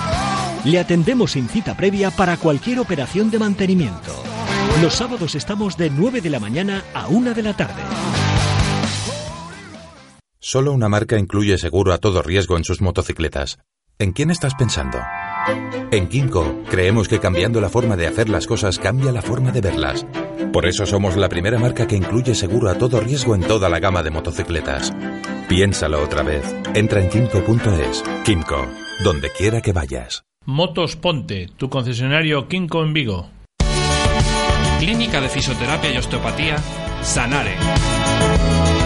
[0.63, 4.11] Le atendemos sin cita previa para cualquier operación de mantenimiento.
[4.81, 7.81] Los sábados estamos de 9 de la mañana a 1 de la tarde.
[10.39, 13.59] Solo una marca incluye seguro a todo riesgo en sus motocicletas.
[13.99, 14.99] ¿En quién estás pensando?
[15.91, 19.61] En Kimco creemos que cambiando la forma de hacer las cosas cambia la forma de
[19.61, 20.05] verlas.
[20.53, 23.79] Por eso somos la primera marca que incluye seguro a todo riesgo en toda la
[23.79, 24.93] gama de motocicletas.
[25.47, 26.43] Piénsalo otra vez.
[26.73, 28.03] Entra en kimco.es.
[28.23, 28.67] Kimco,
[29.03, 30.23] donde quiera que vayas.
[30.47, 33.29] Motos Ponte, tu concesionario Kimco en Vigo.
[34.79, 36.55] Clínica de Fisioterapia y Osteopatía,
[37.03, 37.53] Sanare.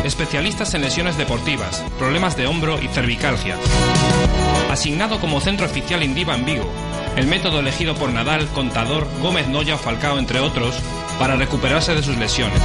[0.04, 3.56] Especialistas en lesiones deportivas, problemas de hombro y cervicalgia.
[4.70, 6.70] Asignado como centro oficial Indiva en Vigo.
[7.16, 10.76] El método elegido por Nadal, Contador, Gómez Noya Falcao, entre otros,
[11.20, 12.62] para recuperarse de sus lesiones.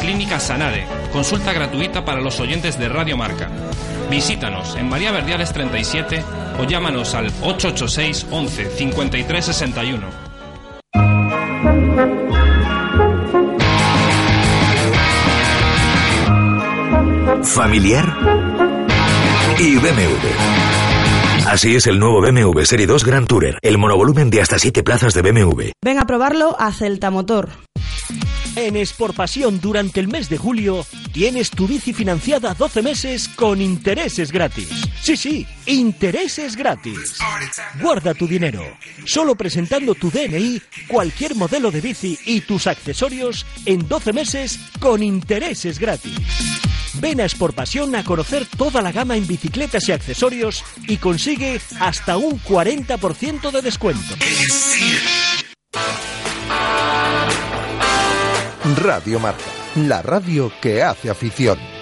[0.00, 3.50] Clínica Sanare, consulta gratuita para los oyentes de Radio Marca.
[4.10, 6.24] Visítanos en María Verdiales 37
[6.58, 10.26] o llámanos al 886 11 53 61.
[17.56, 18.04] familiar
[19.58, 20.65] y BMW.
[21.46, 25.14] Así es el nuevo BMW Serie 2 Grand Tourer, el monovolumen de hasta 7 plazas
[25.14, 25.70] de BMW.
[25.80, 27.50] Ven a probarlo a Celta Motor.
[28.56, 28.74] En
[29.14, 34.68] Pasión durante el mes de julio tienes tu bici financiada 12 meses con intereses gratis.
[35.00, 37.18] Sí, sí, intereses gratis.
[37.80, 38.62] Guarda tu dinero.
[39.04, 45.00] Solo presentando tu DNI, cualquier modelo de bici y tus accesorios en 12 meses con
[45.00, 46.16] intereses gratis.
[47.00, 52.16] Ven a Pasión a conocer toda la gama en bicicletas y accesorios y consigue hasta
[52.16, 54.14] un 40% de descuento.
[58.82, 59.44] Radio Marca,
[59.76, 61.75] la radio que hace afición.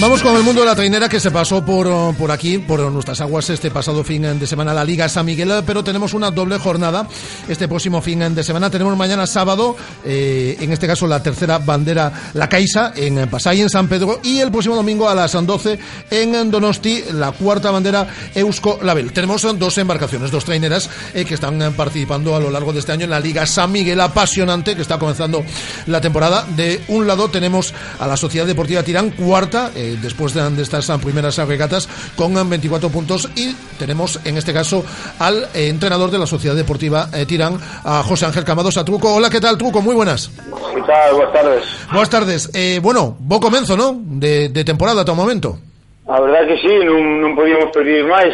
[0.00, 2.80] Vamos con el mundo de la trainera que se pasó por, oh, por aquí, por
[2.90, 6.56] nuestras aguas este pasado fin de semana la Liga San Miguel, pero tenemos una doble
[6.58, 7.06] jornada
[7.46, 8.70] este próximo fin de semana.
[8.70, 13.68] Tenemos mañana sábado, eh, en este caso la tercera bandera La Caixa en Pasay, en
[13.68, 15.78] San Pedro, y el próximo domingo a las 12
[16.10, 19.12] en Donosti, la cuarta bandera Eusko Label.
[19.12, 23.04] Tenemos dos embarcaciones, dos traineras eh, que están participando a lo largo de este año
[23.04, 25.44] en la Liga San Miguel apasionante que está comenzando
[25.88, 26.46] la temporada.
[26.56, 29.70] De un lado tenemos a la Sociedad Deportiva Tirán, cuarta.
[29.74, 34.84] Eh, después de, estas primeras regatas con 24 puntos y tenemos en este caso
[35.18, 39.14] al eh, entrenador de la Sociedad Deportiva eh, Tirán, a José Ángel Camados, a Truco.
[39.14, 39.80] Hola, ¿qué tal, Truco?
[39.80, 40.30] Muy buenas.
[40.74, 41.14] ¿Qué tal?
[41.14, 41.64] Buenas tardes.
[41.88, 42.50] Buenas tardes.
[42.54, 43.96] Eh, bueno, vos comienzo, ¿no?
[43.96, 45.58] De, temporada a todo momento.
[46.06, 48.26] La verdad que sí, no podíamos pedir más.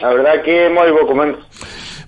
[0.00, 1.40] La verdad que muy buen comienzo.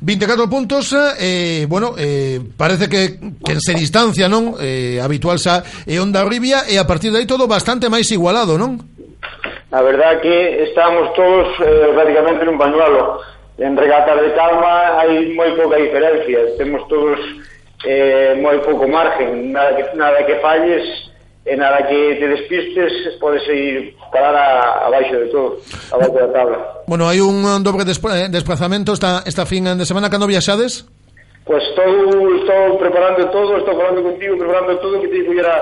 [0.00, 4.54] 24 puntos, eh, eh, bueno, eh, parece que quen se distancia, non?
[4.62, 8.06] Eh, habitual xa e eh, Onda Ribia e a partir de aí todo bastante máis
[8.14, 8.78] igualado, non?
[9.74, 13.20] A verdad que estamos todos eh, prácticamente nun pañuelo.
[13.58, 17.18] En regatas de calma hai moi pouca diferencia, temos todos
[17.82, 20.86] eh, moi pouco margen, nada que, nada que falles
[21.48, 25.56] e nada que te despistes podes ir parar a, abaixo de todo,
[25.90, 26.58] abaixo da tabla.
[26.84, 30.84] Bueno, hai un dobre despra, eh, desplazamento esta, esta fin de semana, cando viaxades?
[31.48, 31.88] Pois pues estou,
[32.36, 35.56] estou preparando todo, estou falando contigo, preparando todo, que te pudiera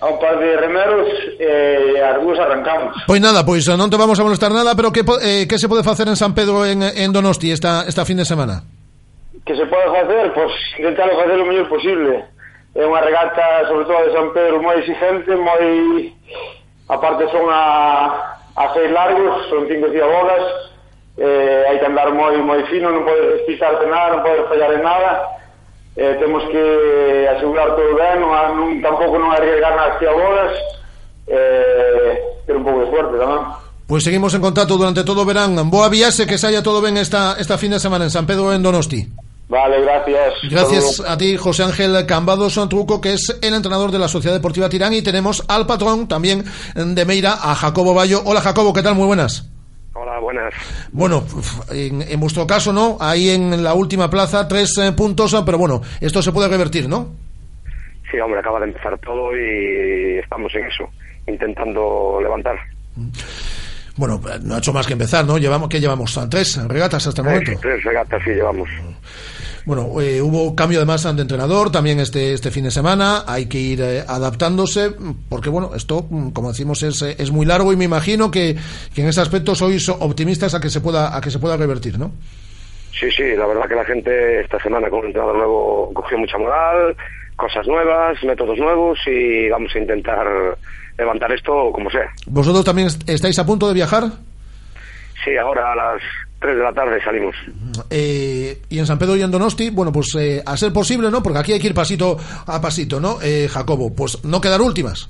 [0.00, 1.08] a un par de remeros
[1.40, 2.94] e eh, as dúas arrancamos.
[3.06, 5.66] Pois nada, pois eh, non te vamos a molestar nada, pero que, eh, que se
[5.66, 8.62] pode facer en San Pedro en, en Donosti esta, esta fin de semana?
[9.42, 10.30] Que se pode facer?
[10.30, 12.33] Pois pues, intentar facer o mellor posible
[12.74, 16.10] é unha regata, sobre todo de San Pedro, moi exigente, moi...
[16.84, 20.44] Aparte son a, a seis largos, son cinco ciabogas,
[21.16, 24.82] eh, hai que andar moi moi fino, non podes despistarte nada, non podes fallar en
[24.84, 25.10] nada,
[25.96, 30.52] eh, temos que asegurar todo ben, non, non, tampouco non arriesgar nas ciabogas,
[31.30, 33.42] eh, ter un pouco de suerte tamén.
[33.88, 35.56] Pois seguimos en contacto durante todo o verán.
[35.72, 38.60] Boa viaxe, que saia todo ben esta, esta fin de semana en San Pedro en
[38.60, 39.23] Donosti.
[39.48, 40.34] Vale, gracias.
[40.50, 44.68] Gracias a ti, José Ángel Cambados Truco, que es el entrenador de la Sociedad Deportiva
[44.68, 44.94] Tirán.
[44.94, 48.22] Y tenemos al patrón también de Meira, a Jacobo Bayo.
[48.24, 48.94] Hola, Jacobo, ¿qué tal?
[48.94, 49.46] Muy buenas.
[49.92, 50.52] Hola, buenas.
[50.92, 51.24] Bueno,
[51.70, 52.96] en, en vuestro caso, ¿no?
[53.00, 57.12] Ahí en la última plaza, tres eh, puntos, pero bueno, esto se puede revertir, ¿no?
[58.10, 60.84] Sí, hombre, acaba de empezar todo y estamos en eso,
[61.28, 62.56] intentando levantar.
[63.96, 65.38] Bueno, no ha hecho más que empezar, ¿no?
[65.38, 66.18] Llevamos, ¿qué llevamos?
[66.28, 67.52] Tres regatas hasta el momento.
[67.60, 68.68] Tres regatas sí llevamos.
[69.66, 73.24] Bueno, eh, hubo cambio además de entrenador también este, este fin de semana.
[73.26, 74.92] Hay que ir eh, adaptándose,
[75.30, 78.56] porque bueno, esto, mm, como decimos, es, eh, es muy largo y me imagino que,
[78.94, 81.98] que en ese aspecto sois optimistas a que se pueda, a que se pueda revertir,
[81.98, 82.12] ¿no?
[82.98, 86.36] Sí, sí, la verdad que la gente esta semana con un entrenador nuevo cogió mucha
[86.38, 86.94] moral,
[87.36, 90.26] cosas nuevas, métodos nuevos y vamos a intentar
[90.98, 92.12] levantar esto como sea.
[92.26, 94.04] ¿Vosotros también est- estáis a punto de viajar?
[95.24, 96.02] Sí, ahora a las
[96.44, 97.34] 3 de la tarde salimos.
[97.88, 101.22] Eh, y en San Pedro y en Donosti, bueno, pues eh, a ser posible, ¿no?
[101.22, 103.16] Porque aquí hay que ir pasito a pasito, ¿no?
[103.22, 105.08] Eh, Jacobo, pues no quedar últimas.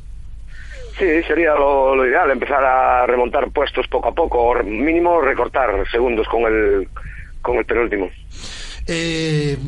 [0.97, 5.85] Sí, sería lo, lo ideal, empezar a remontar puestos poco a poco, o mínimo recortar
[5.91, 6.89] segundos con el,
[7.43, 8.09] con el penúltimo.
[8.87, 9.59] Eh,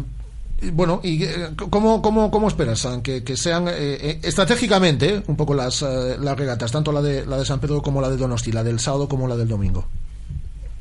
[0.73, 5.37] bueno, ¿y eh, cómo, cómo, cómo esperas que, que sean eh, eh, estratégicamente eh, un
[5.37, 8.53] poco las, las regatas, tanto la de, la de San Pedro como la de Donosti,
[8.53, 9.85] la del sábado como la del domingo?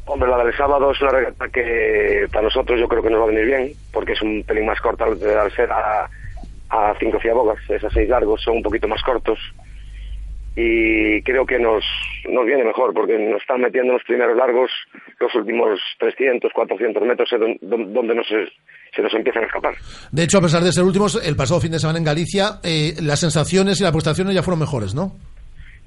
[0.07, 3.23] Hombre, la del sábado es una regata que para nosotros yo creo que nos va
[3.23, 5.17] a venir bien, porque es un pelín más corta al,
[5.55, 6.07] ser a,
[6.69, 9.39] a cinco ciabogas, esas seis largos son un poquito más cortos.
[10.57, 11.83] Y creo que nos,
[12.29, 14.71] nos viene mejor, porque nos están metiendo en los primeros largos
[15.19, 19.73] los últimos 300, 400 metros, es don- don- donde nos, se nos empiezan a escapar.
[20.11, 22.93] De hecho, a pesar de ser últimos, el pasado fin de semana en Galicia, eh,
[23.01, 25.17] las sensaciones y las prestaciones ya fueron mejores, ¿no?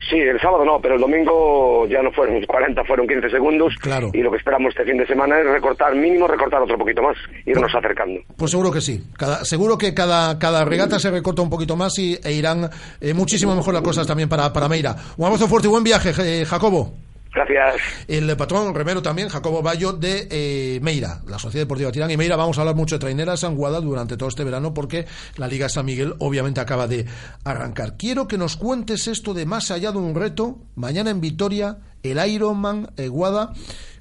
[0.08, 3.74] Sí, el sábado no, pero el domingo ya no fueron 40, fueron 15 segundos.
[3.80, 4.10] Claro.
[4.14, 7.16] Y lo que esperamos este fin de semana es recortar, mínimo recortar otro poquito más,
[7.44, 8.20] irnos acercando.
[8.36, 9.02] Pues seguro que sí.
[9.16, 12.70] Cada, seguro que cada, cada regata se recorta un poquito más y, e irán
[13.00, 14.94] eh, muchísimo mejor las cosas también para, para Meira.
[15.16, 17.07] Un abrazo fuerte y buen viaje, eh, Jacobo.
[17.32, 17.82] Gracias.
[18.08, 22.36] El patrón remero también, Jacobo Bayo de eh, Meira, la Sociedad Deportiva Tirán y Meira.
[22.36, 25.06] Vamos a hablar mucho de traineras Sanguada durante todo este verano porque
[25.36, 27.06] la Liga San Miguel obviamente acaba de
[27.44, 27.96] arrancar.
[27.96, 30.58] Quiero que nos cuentes esto de más allá de un reto.
[30.74, 33.52] Mañana en Vitoria, el Ironman Eguada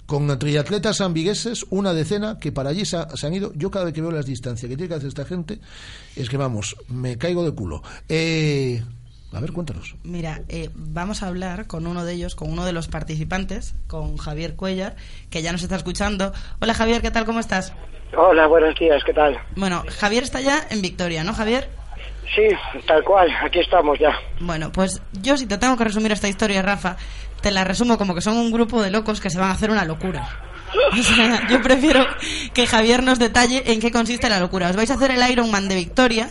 [0.07, 3.51] con triatletas sanvigueses, una decena que para allí se han ido.
[3.55, 5.59] Yo cada vez que veo las distancias que tiene que hacer esta gente,
[6.15, 7.83] es que vamos, me caigo de culo.
[8.07, 8.81] Eh,
[9.33, 9.95] a ver, cuéntanos.
[10.03, 14.17] Mira, eh, vamos a hablar con uno de ellos, con uno de los participantes, con
[14.17, 14.95] Javier Cuellar,
[15.29, 16.31] que ya nos está escuchando.
[16.61, 17.25] Hola Javier, ¿qué tal?
[17.25, 17.73] ¿Cómo estás?
[18.15, 19.37] Hola, buenos días, ¿qué tal?
[19.55, 21.69] Bueno, Javier está ya en Victoria, ¿no, Javier?
[22.35, 22.47] Sí,
[22.85, 24.11] tal cual, aquí estamos ya.
[24.39, 26.97] Bueno, pues yo si te tengo que resumir esta historia, Rafa,
[27.41, 29.71] te la resumo como que son un grupo de locos que se van a hacer
[29.71, 30.27] una locura.
[30.91, 32.05] O sea, yo prefiero
[32.53, 34.69] que Javier nos detalle en qué consiste la locura.
[34.69, 36.29] Os vais a hacer el Ironman de Victoria,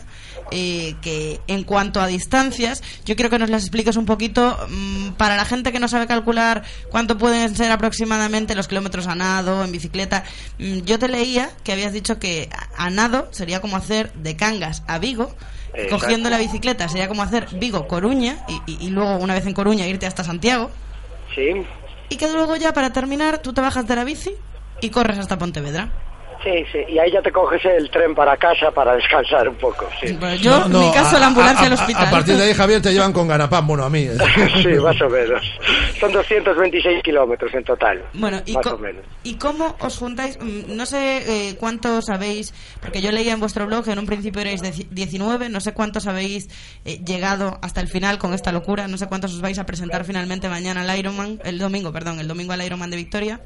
[0.50, 5.10] eh, que en cuanto a distancias, yo quiero que nos las expliques un poquito mm,
[5.12, 9.64] para la gente que no sabe calcular cuánto pueden ser aproximadamente los kilómetros a nado,
[9.64, 10.24] en bicicleta.
[10.58, 14.36] Mm, yo te leía que habías dicho que a a nado sería como hacer de
[14.36, 15.34] Cangas a Vigo,
[15.74, 15.98] Exacto.
[15.98, 19.86] cogiendo la bicicleta sería como hacer Vigo-Coruña y, y- y luego una vez en Coruña
[19.86, 20.70] irte hasta Santiago.
[21.34, 21.50] Sí,
[22.08, 24.30] Y que luego ya para terminar tú te bajas de la bici
[24.80, 25.90] y corres hasta Pontevedra.
[26.42, 26.78] Sí, sí.
[26.88, 30.12] Y ahí ya te coges el tren para casa para descansar un poco, sí.
[30.18, 32.06] Bueno, yo, en mi caso, la ambulancia al hospital.
[32.06, 34.06] A partir de ahí, Javier, te llevan con ganapán, bueno, a mí.
[34.62, 35.42] sí, más o menos.
[36.00, 38.02] Son 226 kilómetros en total.
[38.14, 39.04] Bueno, ¿y, más o menos.
[39.22, 40.38] ¿y cómo os juntáis?
[40.40, 44.06] Mm, No sé eh, cuántos habéis, porque yo leía en vuestro blog que en un
[44.06, 46.48] principio erais de 19, no sé cuántos habéis
[46.84, 50.04] eh, llegado hasta el final con esta locura, no sé cuántos os vais a presentar
[50.04, 53.40] finalmente mañana al Ironman, el domingo, perdón, el domingo al Ironman de Victoria.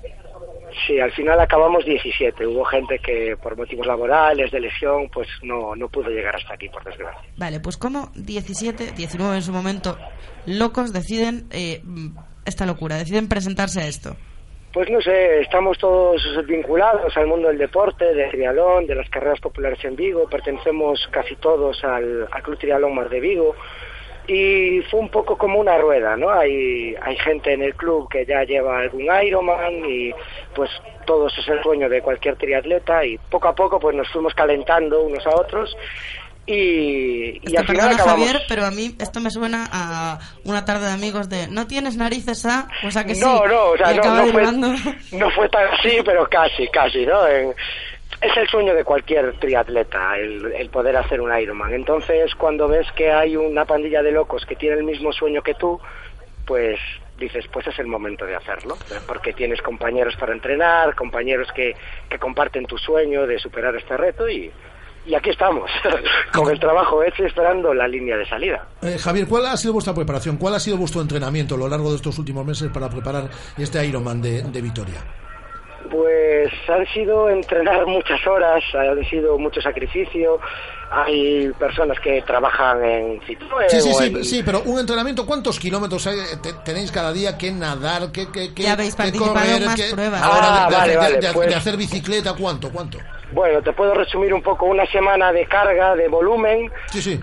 [0.87, 2.47] Sí, al final acabamos 17.
[2.47, 6.69] Hubo gente que por motivos laborales, de lesión, pues no, no pudo llegar hasta aquí,
[6.69, 7.29] por desgracia.
[7.37, 9.99] Vale, pues como 17, 19 en su momento,
[10.47, 11.83] locos deciden eh,
[12.45, 14.17] esta locura, deciden presentarse a esto.
[14.73, 19.41] Pues no sé, estamos todos vinculados al mundo del deporte, del triatlón, de las carreras
[19.41, 23.57] populares en Vigo, pertenecemos casi todos al, al Club Triatlón Mar de Vigo
[24.33, 26.31] y fue un poco como una rueda, ¿no?
[26.31, 30.13] Hay, hay gente en el club que ya lleva algún Ironman y
[30.55, 30.71] pues
[31.05, 35.03] todos es el sueño de cualquier triatleta y poco a poco pues nos fuimos calentando
[35.03, 35.77] unos a otros
[36.47, 38.25] y, y al final acabamos...
[38.27, 41.97] Javier, pero a mí esto me suena a una tarde de amigos de ¿no tienes
[41.97, 42.69] narices a?
[42.87, 43.23] O sea que sí.
[43.25, 44.43] No, no, o sea, no, no fue,
[45.19, 47.27] no fue tan así, pero casi, casi, ¿no?
[47.27, 47.53] En-
[48.21, 51.73] es el sueño de cualquier triatleta, el, poder hacer un Ironman.
[51.73, 55.55] Entonces, cuando ves que hay una pandilla de locos que tiene el mismo sueño que
[55.55, 55.81] tú,
[56.47, 56.79] pues
[57.19, 61.75] dices, pues es el momento de hacerlo, porque tienes compañeros para entrenar, compañeros que,
[62.09, 64.51] que comparten tu sueño de superar este reto y,
[65.07, 65.71] y aquí estamos,
[66.33, 68.69] con el trabajo hecho esperando la línea de salida.
[68.83, 70.37] Eh, Javier, ¿cuál ha sido vuestra preparación?
[70.37, 73.85] ¿Cuál ha sido vuestro entrenamiento a lo largo de estos últimos meses para preparar este
[73.85, 75.05] Ironman de, de Vitoria?
[75.91, 80.39] Pues han sido entrenar muchas horas, han sido mucho sacrificio.
[80.93, 83.69] Hay personas que trabajan en Citroën.
[83.69, 87.39] Sí, sí, sí, en- sí, pero un entrenamiento, ¿cuántos kilómetros hay- te- tenéis cada día
[87.39, 90.21] que nadar, que, que, que, Ya habéis que participado en más que- pruebas.
[90.23, 92.99] ahora Ah, de, de- vale, de- vale, de- de pues- hacer bicicleta, ¿cuánto, cuánto?
[93.33, 96.71] Bueno, te puedo resumir un poco una semana de carga, de volumen.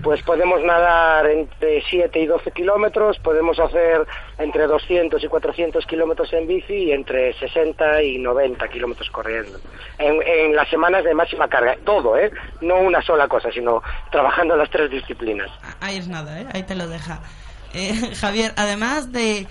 [0.02, 4.06] Pues podemos nadar entre 7 y 12 kilómetros, podemos hacer
[4.38, 9.58] entre 200 y 400 kilómetros en bici y entre 60 y 90 kilómetros corriendo.
[9.98, 12.30] En, en las semanas de máxima carga, todo, ¿eh?
[12.60, 15.50] No una sola cosa, sino trabajando las tres disciplinas.
[15.80, 16.46] Ahí es nada, ¿eh?
[16.52, 17.20] ahí te lo deja.
[17.74, 19.46] Eh, Javier, además de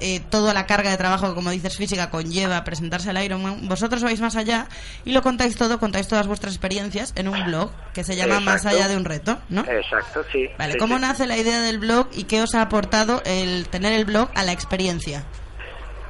[0.00, 4.02] eh, toda la carga de trabajo que, como dices, física conlleva presentarse al Ironman, vosotros
[4.02, 4.66] vais más allá
[5.04, 8.66] y lo contáis todo, contáis todas vuestras experiencias en un blog que se llama Más
[8.66, 9.62] allá de un reto, ¿no?
[9.62, 10.48] Exacto, sí.
[10.58, 11.02] Vale, sí, ¿cómo sí.
[11.02, 14.42] nace la idea del blog y qué os ha aportado el tener el blog a
[14.42, 15.24] la experiencia?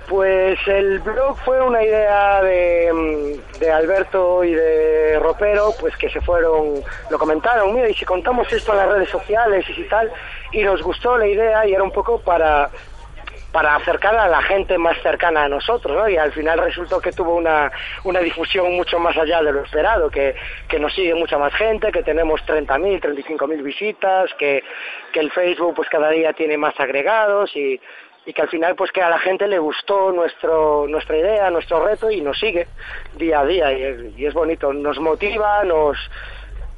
[0.09, 6.21] Pues el blog fue una idea de, de Alberto y de Ropero, pues que se
[6.21, 6.75] fueron,
[7.11, 10.09] lo comentaron, mira, y si contamos esto en las redes sociales y si tal,
[10.53, 12.71] y nos gustó la idea y era un poco para
[13.57, 16.07] para acercar a la gente más cercana a nosotros, ¿no?
[16.11, 17.73] Y al final resultó que tuvo una,
[18.05, 20.35] una difusión mucho más allá de lo esperado, que,
[20.69, 24.63] que nos sigue mucha más gente, que tenemos 30.000, 35.000 visitas, que,
[25.11, 27.81] que el Facebook pues cada día tiene más agregados y,
[28.27, 31.83] y que al final pues que a la gente le gustó nuestro nuestra idea, nuestro
[31.83, 32.67] reto y nos sigue
[33.17, 35.97] día a día y es, y es bonito, nos motiva, nos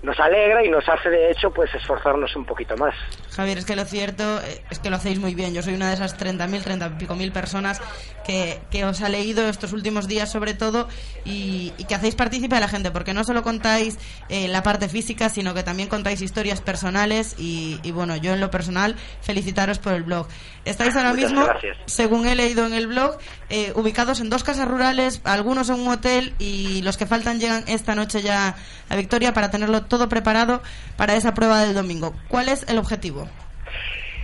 [0.09, 2.95] nos alegra y nos hace de hecho pues esforzarnos un poquito más.
[3.37, 5.53] Javier, es que lo cierto eh, es que lo hacéis muy bien.
[5.53, 7.83] Yo soy una de esas 30.000, 30 y pico mil personas
[8.25, 10.89] que, que os ha leído estos últimos días sobre todo
[11.27, 13.99] y, y que hacéis partícipe a la gente, porque no solo contáis
[14.31, 18.41] eh, la parte física, sino que también contáis historias personales y, y, bueno, yo en
[18.41, 20.27] lo personal felicitaros por el blog.
[20.65, 21.77] Estáis ahora Muchas mismo, gracias.
[21.87, 23.19] según he leído en el blog,
[23.51, 27.65] eh, ubicados en dos casas rurales, algunos en un hotel y los que faltan llegan
[27.67, 28.55] esta noche ya
[28.89, 30.61] a Victoria para tenerlo todo preparado
[30.97, 32.13] para esa prueba del domingo.
[32.29, 33.27] ¿Cuál es el objetivo?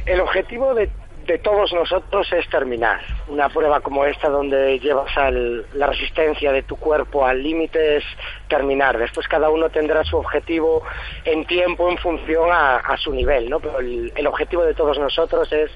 [0.07, 0.91] El objetivo de,
[1.27, 3.01] de todos nosotros es terminar.
[3.29, 8.05] Una prueba como esta donde llevas al- la resistencia de tu cuerpo al límite es
[8.49, 8.99] terminar.
[8.99, 10.83] Después cada uno tendrá su objetivo
[11.25, 13.59] en tiempo en función a, su nivel, ¿no?
[13.61, 15.71] Pero el, el objetivo de todos nosotros es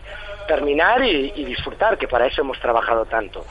[0.47, 3.45] terminar y disfrutar, que para eso hemos trabajado tanto.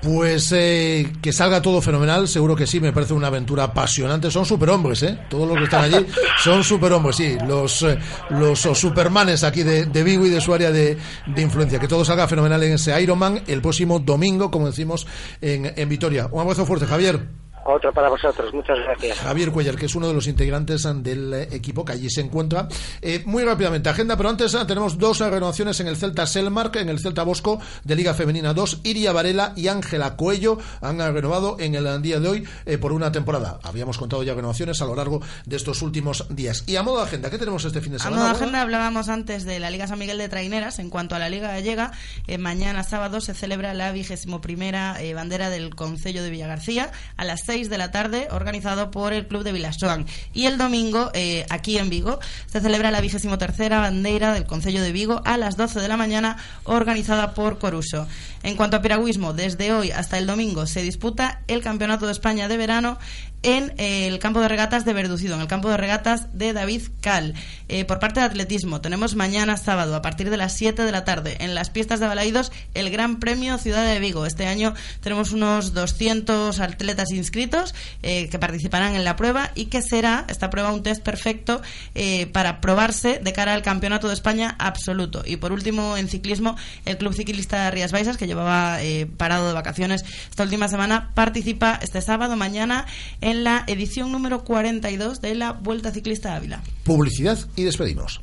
[0.00, 4.30] Pues eh, que salga todo fenomenal, seguro que sí, me parece una aventura apasionante.
[4.30, 5.18] Son superhombres, ¿eh?
[5.28, 6.06] Todos los que están allí
[6.42, 7.36] son superhombres, sí.
[7.46, 7.98] Los, eh,
[8.30, 10.96] los supermanes aquí de, de Vigo y de su área de,
[11.26, 11.80] de influencia.
[11.80, 15.04] Que todo salga fenomenal en ese Ironman el próximo domingo, como decimos,
[15.40, 16.28] en, en Vitoria.
[16.30, 17.47] Un abrazo fuerte, Javier.
[17.70, 19.18] Otro para vosotros, muchas gracias.
[19.18, 22.66] Javier Cuellar, que es uno de los integrantes del eh, equipo que allí se encuentra.
[23.02, 26.76] Eh, muy rápidamente, agenda, pero antes eh, tenemos dos eh, renovaciones en el Celta Selmark,
[26.76, 28.80] en el Celta Bosco de Liga Femenina 2.
[28.84, 32.92] Iria Varela y Ángela Cuello han eh, renovado en el día de hoy eh, por
[32.92, 33.58] una temporada.
[33.62, 36.64] Habíamos contado ya renovaciones a lo largo de estos últimos días.
[36.66, 38.16] Y a modo de agenda, ¿qué tenemos este fin de A semana?
[38.22, 40.78] modo de agenda hablábamos antes de la Liga San Miguel de Traineras.
[40.78, 41.92] En cuanto a la Liga Gallega,
[42.28, 47.24] eh, mañana sábado se celebra la vigésimo primera eh, bandera del Concello de Villagarcía a
[47.24, 50.06] las 6 de la tarde, organizado por el Club de Vilasoan.
[50.32, 54.80] Y el domingo, eh, aquí en Vigo, se celebra la vigésimo tercera bandera del Concello
[54.80, 58.06] de Vigo a las 12 de la mañana, organizada por Coruso.
[58.44, 62.46] En cuanto a piragüismo, desde hoy hasta el domingo se disputa el Campeonato de España
[62.46, 62.98] de verano
[63.42, 66.82] en eh, el campo de regatas de Verducido, en el campo de regatas de David
[67.00, 67.34] Cal.
[67.68, 71.04] Eh, por parte de atletismo, tenemos mañana sábado, a partir de las 7 de la
[71.04, 74.24] tarde, en las pistas de Balaídos, el Gran Premio Ciudad de Vigo.
[74.24, 79.82] Este año tenemos unos 200 atletas inscritos eh, que participarán en la prueba y que
[79.82, 81.60] será esta prueba un test perfecto
[81.94, 85.22] eh, para probarse de cara al Campeonato de España absoluto.
[85.26, 88.78] Y por último, en ciclismo, el Club Ciclista Rías Baixas, que llevaba
[89.18, 92.86] parado de vacaciones esta última semana, participa este sábado, mañana,
[93.34, 96.62] la edición número 42 de la Vuelta Ciclista Ávila.
[96.84, 98.20] Publicidad y despedimos.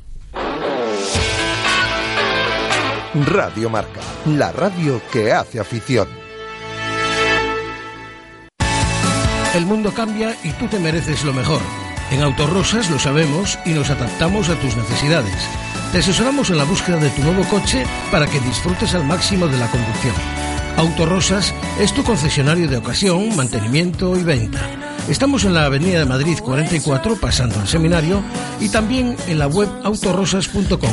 [3.26, 6.08] Radio Marca, la radio que hace afición.
[9.54, 11.60] El mundo cambia y tú te mereces lo mejor.
[12.10, 15.48] En Autorosas lo sabemos y nos adaptamos a tus necesidades.
[15.92, 19.56] Te asesoramos en la búsqueda de tu nuevo coche para que disfrutes al máximo de
[19.56, 20.14] la conducción.
[20.76, 24.95] Autorosas es tu concesionario de ocasión, mantenimiento y venta.
[25.08, 28.22] Estamos en la Avenida de Madrid 44, pasando al seminario,
[28.60, 30.90] y también en la web autorosas.com.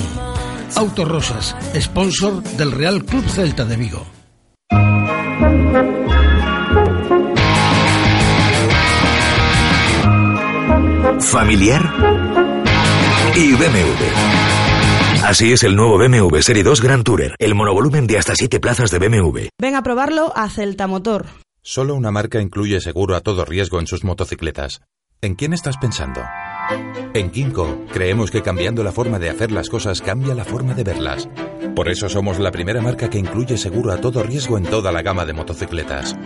[0.76, 4.06] Autorosas, sponsor del Real Club Celta de Vigo.
[11.34, 11.82] familiar
[13.36, 15.24] y BMW.
[15.26, 18.92] Así es el nuevo BMW Serie 2 Grand Tourer, el monovolumen de hasta 7 plazas
[18.92, 19.48] de BMW.
[19.60, 21.26] Ven a probarlo a Celta Motor.
[21.66, 24.82] Solo una marca incluye seguro a todo riesgo en sus motocicletas.
[25.22, 26.20] ¿En quién estás pensando?
[27.14, 30.84] En Kinko creemos que cambiando la forma de hacer las cosas cambia la forma de
[30.84, 31.30] verlas.
[31.74, 35.04] Por eso somos la primera marca que incluye seguro a todo riesgo en toda la
[35.04, 36.18] gama de motocicletas.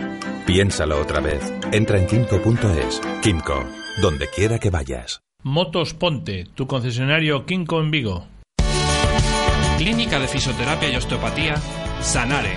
[0.44, 1.52] Piénsalo otra vez.
[1.70, 3.00] Entra en kinko.es.
[3.22, 3.64] Kinko,
[4.02, 5.20] donde quiera que vayas.
[5.44, 8.26] Motos Ponte, tu concesionario Kinko en Vigo.
[9.78, 11.54] Clínica de Fisioterapia y Osteopatía,
[12.00, 12.56] Sanare.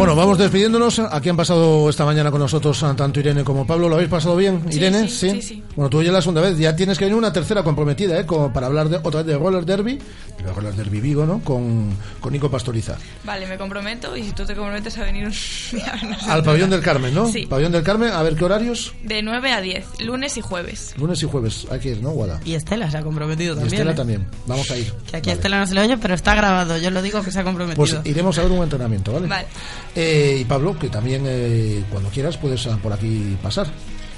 [0.00, 0.98] Bueno, vamos despidiéndonos.
[0.98, 3.86] Aquí han pasado esta mañana con nosotros tanto Irene como Pablo.
[3.86, 5.06] ¿Lo habéis pasado bien, Sí, Irene?
[5.06, 5.62] sí, sí, sí.
[5.76, 6.56] Bueno, tú ya la segunda vez.
[6.56, 8.24] Ya tienes que venir una tercera comprometida, ¿eh?
[8.24, 9.98] Como para hablar de, otra vez de Roller Derby.
[10.42, 11.40] De Roller Derby Vigo, ¿no?
[11.44, 12.96] Con, con Nico Pastoriza.
[13.24, 15.32] Vale, me comprometo y si tú te comprometes a venir un
[15.72, 16.30] día no sé.
[16.30, 17.28] Al Pabellón del Carmen, ¿no?
[17.30, 17.44] Sí.
[17.44, 18.94] Pabellón del Carmen, a ver qué horarios.
[19.04, 20.94] De 9 a 10, lunes y jueves.
[20.96, 21.66] Lunes y jueves.
[21.70, 22.40] Hay que ir, ¿no, Guada?
[22.46, 23.74] Y Estela se ha comprometido Y también.
[23.74, 23.96] Estela ¿eh?
[23.96, 24.26] también.
[24.46, 24.90] Vamos a ir.
[25.10, 26.78] Que aquí a Estela no se le oye, pero está grabado.
[26.78, 27.76] Yo lo digo que se ha comprometido.
[27.76, 29.26] Pues iremos a ver un entrenamiento, ¿vale?
[29.28, 29.46] Vale.
[29.94, 33.66] Eh, y Pablo, que también eh, cuando quieras puedes ah, por aquí pasar.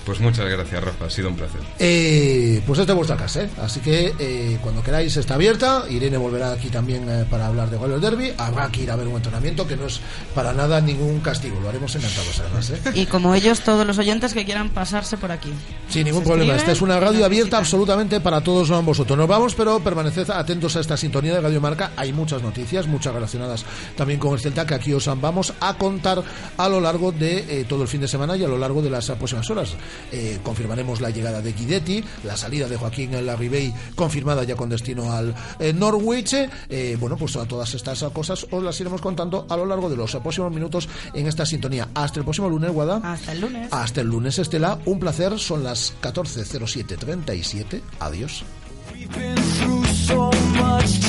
[0.04, 1.06] Pues muchas gracias, Rafa.
[1.06, 1.60] Ha sido un placer.
[1.78, 3.50] Eh, pues esta es vuestra casa, ¿eh?
[3.62, 5.84] así que eh, cuando queráis está abierta.
[5.88, 8.32] Irene volverá aquí también eh, para hablar de Roller Derby.
[8.36, 10.00] Habrá que ir a ver un entrenamiento que no es
[10.34, 11.60] para nada ningún castigo.
[11.60, 12.70] Lo haremos encantados, además.
[12.70, 12.80] ¿eh?
[12.94, 15.52] Y como ellos, todos los oyentes que quieran pasarse por aquí.
[15.88, 16.56] Sin ningún problema.
[16.56, 19.16] Esta es una radio abierta absolutamente para todos vosotros.
[19.16, 21.92] Nos vamos, pero permaneced atentos a esta sintonía de Radio Marca.
[21.96, 23.64] Hay muchas noticias, muchas relacionadas
[23.96, 26.22] también con el Celta, que aquí os vamos a contar
[26.56, 28.90] a lo largo de eh, todo el fin de semana y a lo largo de
[28.90, 29.74] las próximas horas.
[30.10, 35.12] Eh, confirmaremos la llegada de Guidetti, la salida de Joaquín Larribey confirmada ya con destino
[35.12, 36.34] al eh, Norwich.
[36.68, 39.96] Eh, bueno, pues a todas estas cosas os las iremos contando a lo largo de
[39.96, 41.88] los próximos minutos en esta sintonía.
[41.94, 43.00] Hasta el próximo lunes, Guada.
[43.02, 43.68] Hasta el lunes.
[43.72, 44.78] Hasta el lunes, Estela.
[44.84, 45.38] Un placer.
[45.38, 47.80] Son las 14.07.37.
[48.00, 48.44] Adiós.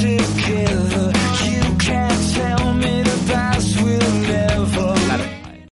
[0.03, 1.11] together.
[1.45, 3.03] You can't tell me.